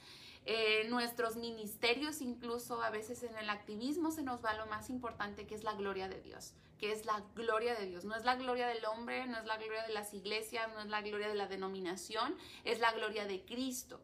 [0.47, 5.47] eh, nuestros ministerios, incluso a veces en el activismo se nos va lo más importante
[5.47, 8.05] que es la gloria de Dios que es la gloria de Dios.
[8.05, 10.86] No es la gloria del hombre, no es la gloria de las iglesias, no es
[10.86, 12.34] la gloria de la denominación,
[12.64, 14.01] es la gloria de Cristo.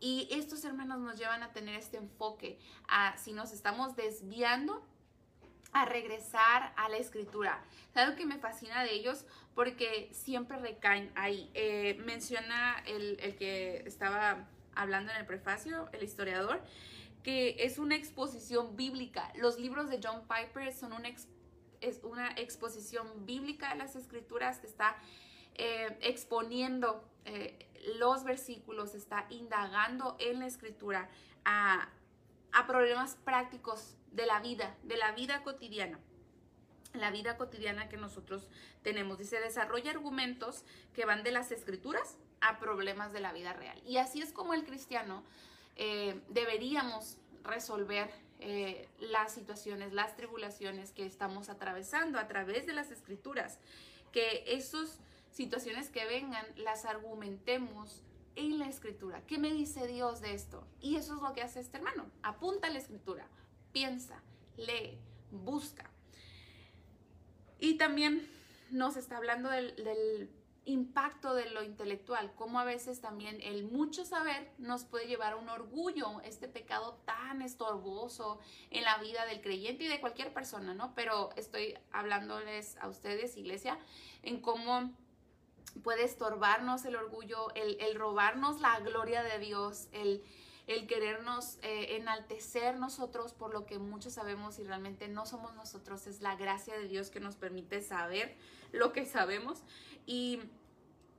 [0.00, 2.58] Y estos hermanos nos llevan a tener este enfoque,
[2.88, 4.86] a si nos estamos desviando,
[5.72, 7.62] a regresar a la escritura.
[7.90, 9.24] Es algo que me fascina de ellos
[9.54, 11.50] porque siempre recaen ahí.
[11.54, 16.60] Eh, menciona el, el que estaba hablando en el prefacio, el historiador,
[17.22, 19.32] que es una exposición bíblica.
[19.36, 24.96] Los libros de John Piper son una exposición bíblica de las escrituras está
[25.54, 27.66] eh, exponiendo eh,
[27.98, 31.10] los versículos, está indagando en la escritura
[31.44, 31.88] a,
[32.52, 35.98] a problemas prácticos de la vida, de la vida cotidiana
[36.94, 38.48] la vida cotidiana que nosotros
[38.82, 39.18] tenemos.
[39.18, 43.80] Dice, desarrolla argumentos que van de las escrituras a problemas de la vida real.
[43.86, 45.22] Y así es como el cristiano
[45.76, 48.10] eh, deberíamos resolver
[48.40, 53.58] eh, las situaciones, las tribulaciones que estamos atravesando a través de las escrituras.
[54.12, 54.98] Que esas
[55.30, 58.02] situaciones que vengan las argumentemos
[58.36, 59.22] en la escritura.
[59.26, 60.66] ¿Qué me dice Dios de esto?
[60.80, 62.10] Y eso es lo que hace este hermano.
[62.22, 63.26] Apunta la escritura,
[63.72, 64.22] piensa,
[64.56, 64.98] lee,
[65.30, 65.90] busca.
[67.58, 68.28] Y también
[68.70, 70.30] nos está hablando del,
[70.64, 75.36] impacto de lo intelectual, cómo a veces también el mucho saber nos puede llevar a
[75.36, 78.38] un orgullo, este pecado tan estorboso
[78.70, 80.94] en la vida del creyente y de cualquier persona, ¿no?
[80.94, 83.78] Pero estoy hablándoles a ustedes, iglesia,
[84.22, 84.92] en cómo
[85.82, 90.22] puede estorbarnos el orgullo, el, robarnos la gloria de Dios, el,
[90.70, 96.06] el querernos eh, enaltecer nosotros por lo que muchos sabemos y realmente no somos nosotros,
[96.06, 98.36] es la gracia de Dios que nos permite saber
[98.70, 99.64] lo que sabemos.
[100.06, 100.38] Y,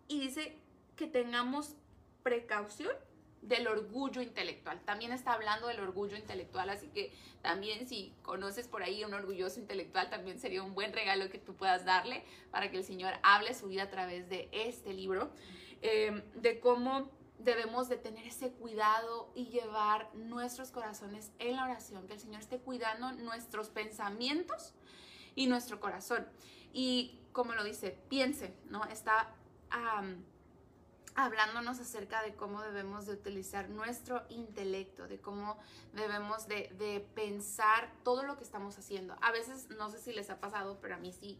[0.07, 0.57] y dice
[0.95, 1.75] que tengamos
[2.23, 2.95] precaución
[3.41, 4.79] del orgullo intelectual.
[4.85, 9.59] También está hablando del orgullo intelectual, así que también si conoces por ahí un orgulloso
[9.59, 13.53] intelectual, también sería un buen regalo que tú puedas darle para que el Señor hable
[13.53, 15.29] su vida a través de este libro,
[15.81, 17.09] em, de cómo
[17.43, 22.41] debemos de tener ese cuidado y llevar nuestros corazones en la oración, que el Señor
[22.41, 24.73] esté cuidando nuestros pensamientos
[25.35, 26.27] y nuestro corazón.
[26.73, 28.83] Y como lo dice, piense, ¿no?
[28.85, 29.35] Está
[31.15, 35.57] hablándonos acerca de cómo debemos de utilizar nuestro intelecto, de cómo
[35.93, 39.15] debemos de, pensar todo lo que estamos haciendo.
[39.21, 41.39] A veces, no sé si les ha pasado, pero a mí sí.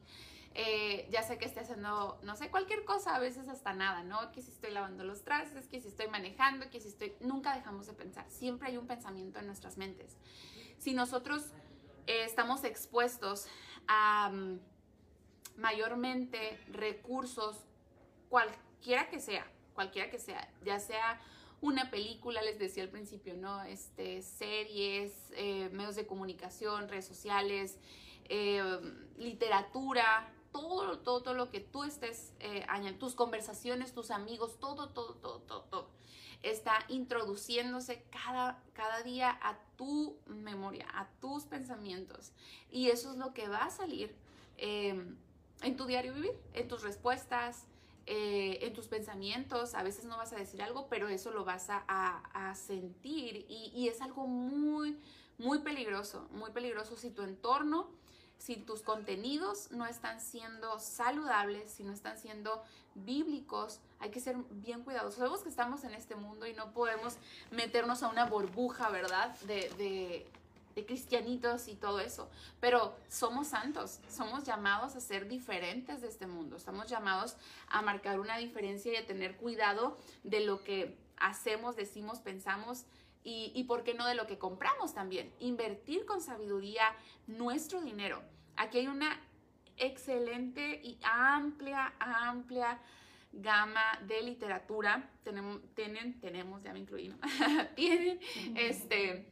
[0.53, 4.31] Eh, ya sé que estoy haciendo, no sé, cualquier cosa, a veces hasta nada, ¿no?
[4.33, 7.13] Que si estoy lavando los trastes, que si estoy manejando, que si estoy...
[7.21, 10.17] Nunca dejamos de pensar, siempre hay un pensamiento en nuestras mentes.
[10.77, 11.53] Si nosotros
[12.05, 13.47] eh, estamos expuestos
[13.87, 14.59] a mm,
[15.55, 17.63] mayormente recursos,
[18.27, 21.21] cualquiera que sea, cualquiera que sea, ya sea
[21.61, 23.63] una película, les decía al principio, ¿no?
[23.63, 27.77] Este, series, eh, medios de comunicación, redes sociales,
[29.17, 32.65] literatura, todo, todo, lo que tú estés, eh,
[32.99, 35.89] tus conversaciones, tus amigos, todo, todo, todo, todo, todo,
[36.43, 42.31] está introduciéndose cada, cada día a tu memoria, a tus pensamientos.
[42.69, 44.15] Y eso es lo que va a salir
[44.57, 45.15] em,
[45.61, 47.67] en tu diario vivir, en tus respuestas,
[48.07, 51.67] eh, en tus pensamientos, a veces no vas a decir algo, pero eso lo vas
[51.69, 54.97] a, sentir y, es algo muy,
[55.37, 57.89] muy peligroso, muy peligroso si tu entorno,
[58.41, 62.63] si tus contenidos no están siendo saludables, si no están siendo
[62.95, 65.19] bíblicos, hay que ser bien cuidadosos.
[65.19, 67.17] Sabemos que estamos en este mundo y no podemos
[67.51, 69.37] meternos a una burbuja, ¿verdad?
[69.41, 70.25] de
[70.75, 72.29] de cristianitos y todo eso,
[72.59, 77.35] pero somos santos, somos llamados a ser diferentes de este mundo, estamos llamados
[77.67, 82.85] a marcar una diferencia y a tener cuidado de lo que hacemos, decimos, pensamos
[83.23, 86.95] y, y por qué no de lo que compramos también, invertir con sabiduría
[87.27, 88.21] nuestro dinero.
[88.55, 89.19] Aquí hay una
[89.77, 92.79] excelente y amplia, amplia
[93.31, 95.09] gama de literatura.
[95.23, 97.13] Tenemos, tienen, tenemos, ya me incluí,
[97.75, 98.19] tienen,
[98.55, 99.27] este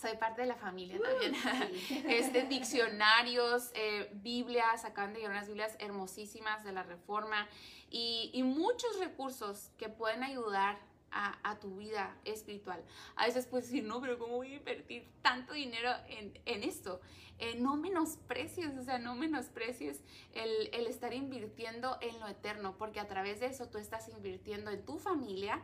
[0.00, 1.34] soy parte de la familia uh, también.
[2.08, 7.46] este, diccionarios, eh, Biblias, acaban de llegar unas Biblias hermosísimas de la Reforma
[7.90, 10.78] y, y muchos recursos que pueden ayudar
[11.12, 12.82] a, tu vida espiritual.
[13.16, 17.00] A veces puedes decir, no, pero ¿cómo voy a invertir tanto dinero en, en esto?
[17.38, 20.02] Eh, no menosprecies, o sea, no menosprecies
[20.34, 24.70] el, el estar invirtiendo en lo eterno, porque a través de eso tú estás invirtiendo
[24.70, 25.60] en tu familia,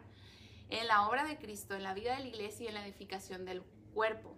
[0.71, 3.45] en la obra de Cristo, en la vida de la iglesia y en la edificación
[3.45, 3.63] del
[3.95, 4.35] cuerpo,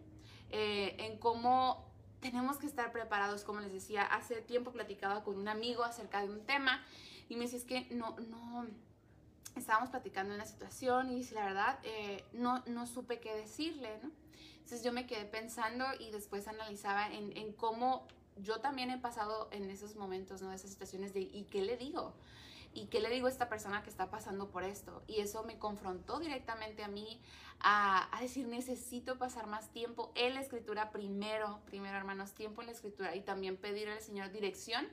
[0.51, 1.89] eh, en cómo
[2.21, 6.29] tenemos que estar preparados, como les decía, hace tiempo platicaba con un amigo acerca de
[6.29, 6.85] un tema
[7.29, 8.67] y me decía, es que no, no,
[9.57, 14.11] estábamos platicando una situación y la verdad, eh, no, no supe qué decirle, ¿no?
[14.55, 19.49] Entonces yo me quedé pensando y después analizaba en, en, cómo yo también he pasado
[19.51, 20.53] en esos momentos, ¿no?
[20.53, 22.15] Esas situaciones de, ¿y qué le digo?
[22.75, 25.03] ¿Y qué le digo a esta persona que está pasando por esto?
[25.07, 27.21] Y eso me confrontó directamente a mí
[27.61, 32.73] a, decir, necesito pasar más tiempo en la escritura primero, primero hermanos, tiempo en la
[32.73, 34.87] escritura y también pedirle al Señor dirección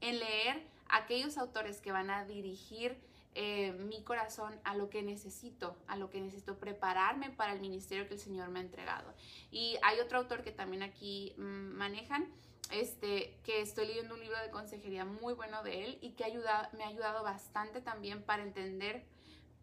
[0.00, 2.98] en leer aquellos autores que van a dirigir
[3.34, 8.08] eh, mi corazón a lo que necesito, a lo que necesito prepararme para el ministerio
[8.08, 9.14] que el Señor me ha entregado.
[9.50, 12.28] Y hay otro autor que también aquí mm, manejan,
[12.72, 16.24] este, que estoy leyendo un libro de consejería muy bueno de él y que
[16.76, 19.04] me ha ayudado bastante también para entender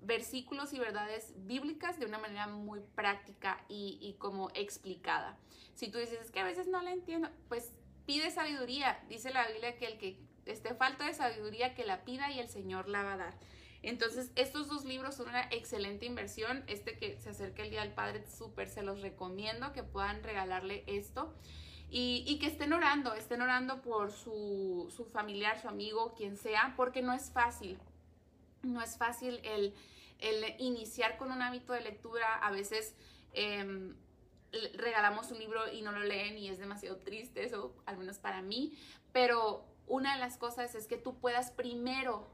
[0.02, 5.38] versículos y verdades bíblicas de una manera muy práctica y, como explicada.
[5.76, 7.72] Si tú dices, es que a veces no la entiendo, pues
[8.06, 9.00] pide sabiduría.
[9.10, 12.50] Dice la Biblia que el que esté falta de sabiduría, que la pida y el
[12.50, 13.34] Señor la va a dar.
[13.84, 16.64] Entonces, estos dos libros son una excelente inversión.
[16.68, 20.84] Este que se acerca el Día del Padre, súper se los recomiendo que puedan regalarle
[20.88, 21.34] esto.
[21.90, 27.02] Y, que estén orando, estén orando por su, su familiar, su amigo, quien sea, porque
[27.02, 27.80] no es fácil.
[28.62, 29.74] No es fácil el,
[30.20, 32.94] el iniciar con un hábito de lectura, a veces
[33.32, 33.96] em,
[34.74, 38.42] regalamos un libro y no lo leen y es demasiado triste, eso al menos para
[38.42, 38.78] mí,
[39.12, 42.28] pero una de las cosas es que tú puedas primero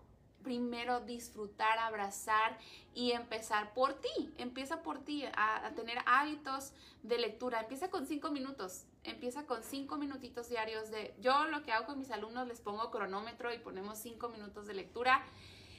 [0.44, 2.58] primero disfrutar, abrazar
[2.94, 4.34] y empezar por ti.
[4.38, 7.62] Empieza por ti a, tener hábitos de lectura.
[7.62, 8.86] Empieza con cinco minutos.
[9.04, 11.16] Empieza con cinco minutitos diarios de...
[11.20, 14.74] Yo lo que hago con mis alumnos les pongo cronómetro y ponemos cinco minutos de
[14.74, 15.24] lectura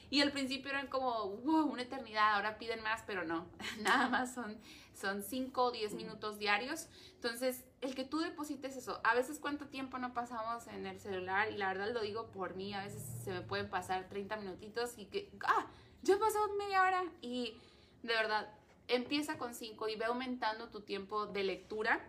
[0.09, 3.47] y al principio eran como, una eternidad, ahora piden más, pero no,
[3.81, 4.57] nada más son,
[4.95, 6.87] son 5 o 10 minutos diarios.
[7.15, 11.51] Entonces, el que tú deposites eso, a veces cuánto tiempo no pasamos en el celular,
[11.51, 14.97] y la verdad lo digo por mí, a veces se me pueden pasar 30 minutitos
[14.97, 15.67] y que, ah,
[16.01, 17.03] ya pasó media hora.
[17.21, 17.57] Y
[18.03, 18.49] de verdad,
[18.87, 21.99] empieza con 5 y ve aumentando tu tiempo de lectura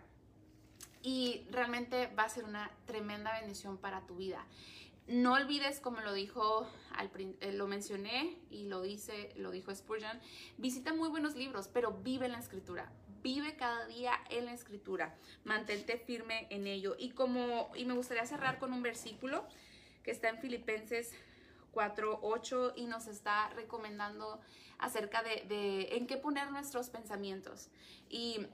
[1.01, 4.45] y realmente va a ser una tremenda bendición para tu vida.
[5.07, 10.19] No olvides, como lo dijo, al, eh, lo mencioné y lo dice, lo dijo Spurgeon,
[10.57, 12.91] visita muy buenos libros, pero vive en la escritura.
[13.23, 15.15] Vive cada día en la escritura.
[15.45, 16.95] Mantente firme en ello.
[16.99, 19.47] Y como, y me gustaría cerrar con un versículo
[20.03, 21.13] que está en Filipenses
[21.73, 24.41] 4.8 y nos está recomendando
[24.77, 27.69] acerca de, de, en qué poner nuestros pensamientos.
[28.09, 28.45] Y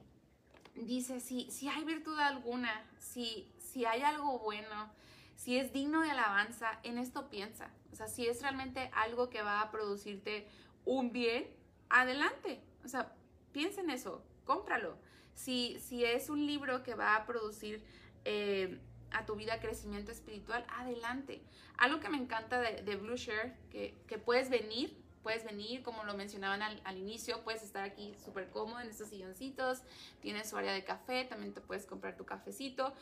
[0.75, 4.91] dice, si, si hay virtud alguna, si, si hay algo bueno,
[5.35, 7.71] si es digno de alabanza, en esto piensa.
[7.91, 10.47] O sea, si es realmente algo que va a producirte
[10.85, 11.47] un bien,
[11.89, 12.61] adelante.
[12.83, 13.13] O sea,
[13.51, 14.97] piensa en eso, cómpralo.
[15.33, 17.83] Si, si es un libro que va a producir
[18.25, 18.79] eh,
[19.11, 21.41] a tu vida crecimiento espiritual, adelante.
[21.77, 26.15] Algo que me encanta de, Blue Share, que, que, puedes venir, puedes venir, como lo
[26.15, 29.81] mencionaban al, al inicio, puedes estar aquí súper cómodo en estos silloncitos,
[30.19, 32.93] tienes su área de café, también te puedes comprar tu cafecito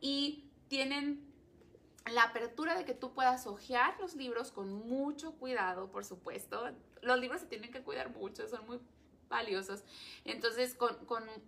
[0.00, 1.29] y tienen
[2.06, 6.70] la apertura de que tú puedas hojear los libros con mucho cuidado, por supuesto.
[7.02, 8.80] Los libros se tienen que cuidar mucho, son muy
[9.28, 9.84] valiosos.
[10.24, 10.96] Entonces, con,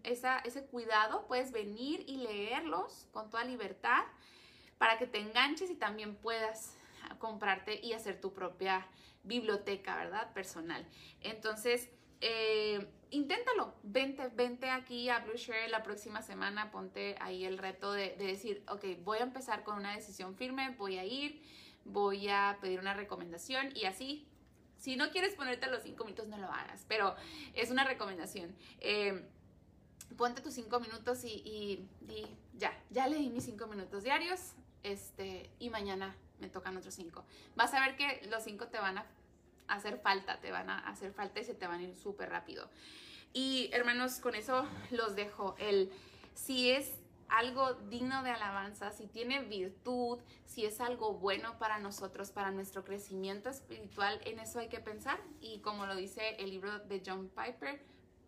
[0.05, 4.05] ese cuidado puedes venir y leerlos con toda libertad
[4.79, 6.77] para que te enganches y también puedas
[7.19, 8.87] comprarte y hacer tu propia
[9.25, 10.33] biblioteca, ¿verdad?
[10.33, 10.87] Personal.
[11.21, 11.91] Entonces,
[12.23, 17.93] eh, inténtalo, vente, vente aquí a Blue Share la próxima semana, ponte ahí el reto
[17.93, 21.43] de, decir, ok, voy a empezar con una decisión firme, voy a ir,
[21.85, 24.29] voy a pedir una recomendación y así.
[24.79, 27.17] Si no quieres ponerte los cinco minutos, no lo hagas, pero
[27.55, 28.55] es una recomendación.
[28.79, 29.29] Eh,
[30.17, 31.89] ponte tus cinco minutos y, y,
[32.55, 34.53] ya, ya leí mis cinco minutos diarios,
[34.85, 37.25] este, y mañana me tocan otros cinco.
[37.57, 39.07] Vas a ver que los cinco te van a
[39.75, 42.69] hacer falta, te van a hacer falta y se te van a ir súper rápido.
[43.33, 45.55] Y hermanos, con eso los dejo.
[45.59, 45.91] El,
[46.35, 46.93] si es
[47.29, 52.85] algo digno de alabanza, si tiene virtud, si es algo bueno para nosotros, para nuestro
[52.85, 55.19] crecimiento espiritual, en eso hay que pensar.
[55.41, 57.83] Y como lo dice el libro de John Piper,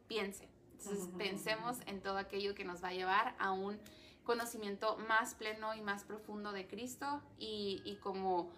[0.09, 0.49] piense.
[0.73, 3.79] Entonces, pensemos en todo aquello que nos va a llevar a un
[4.25, 8.51] conocimiento más pleno y más profundo de Cristo y, y como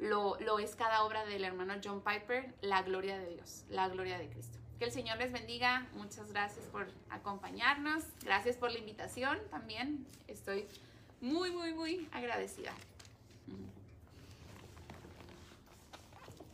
[0.00, 4.18] lo, lo es cada obra del hermano John Piper, la gloria de Dios, la gloria
[4.18, 4.58] de Cristo.
[4.78, 5.86] Que el Señor les bendiga.
[5.92, 8.02] Muchas gracias por acompañarnos.
[8.22, 10.06] Gracias por la invitación también.
[10.26, 10.66] Estoy
[11.20, 12.72] muy, muy, muy agradecida.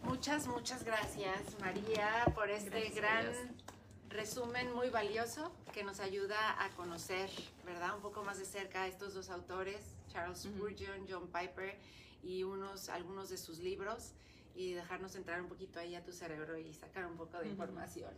[0.02, 3.26] Muchas, muchas gracias María por este gran
[4.08, 7.28] resumen muy valioso que nos ayuda a conocer,
[7.64, 7.94] ¿verdad?
[7.96, 9.80] Un poco más de cerca a estos dos autores,
[10.12, 11.76] Charles Spurgeon, John Piper
[12.22, 14.12] y unos, algunos de sus libros
[14.54, 18.12] y dejarnos entrar un poquito ahí a tu cerebro y sacar un poco de información.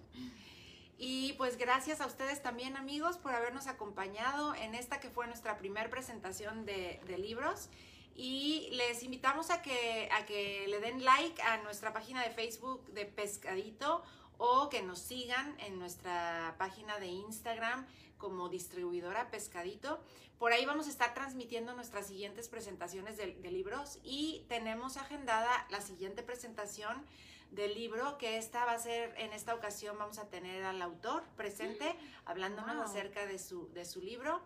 [0.96, 5.56] Y pues gracias a ustedes también amigos por habernos acompañado en esta que fue nuestra
[5.56, 7.68] primera presentación de, de, libros.
[8.16, 12.84] Y les invitamos a que, a que le den like a nuestra página de Facebook
[12.92, 14.02] de Pescadito
[14.38, 17.86] o que nos sigan en nuestra página de Instagram
[18.18, 20.00] como distribuidora Pescadito.
[20.38, 25.80] Por ahí vamos a estar transmitiendo nuestras siguientes presentaciones de, libros y tenemos agendada la
[25.80, 27.04] siguiente presentación
[27.50, 31.24] del libro, que esta va a ser, en esta ocasión vamos a tener al autor
[31.36, 34.40] presente, mm, hablándonos acerca de su, de su libro.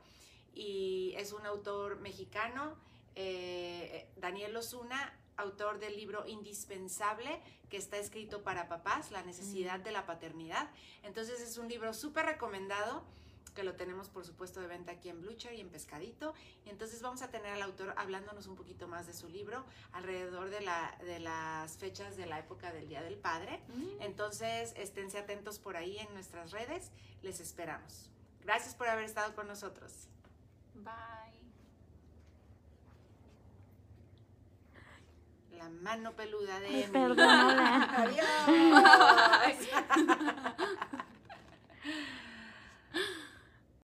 [0.55, 2.77] Y es un autor mexicano,
[3.15, 9.83] eh, Daniel Osuna, autor del libro Indispensable, que está escrito para papás, la necesidad mm.
[9.83, 10.71] de la paternidad.
[11.03, 13.03] Entonces es un libro súper recomendado
[13.55, 16.35] que lo tenemos por supuesto de venta aquí en Blucher y en Pescadito.
[16.65, 20.51] Y entonces vamos a tener al autor hablándonos un poquito más de su libro alrededor
[20.51, 23.61] de, la, de las fechas de la época del Día del Padre.
[24.01, 26.91] Entonces, esténse atentos por ahí en nuestras redes.
[27.23, 28.11] Les esperamos.
[28.43, 30.09] Gracias por haber estado con nosotros.
[30.75, 30.93] Bye.
[35.57, 37.21] La mano peluda de Emily.
[37.23, 38.27] Adiós.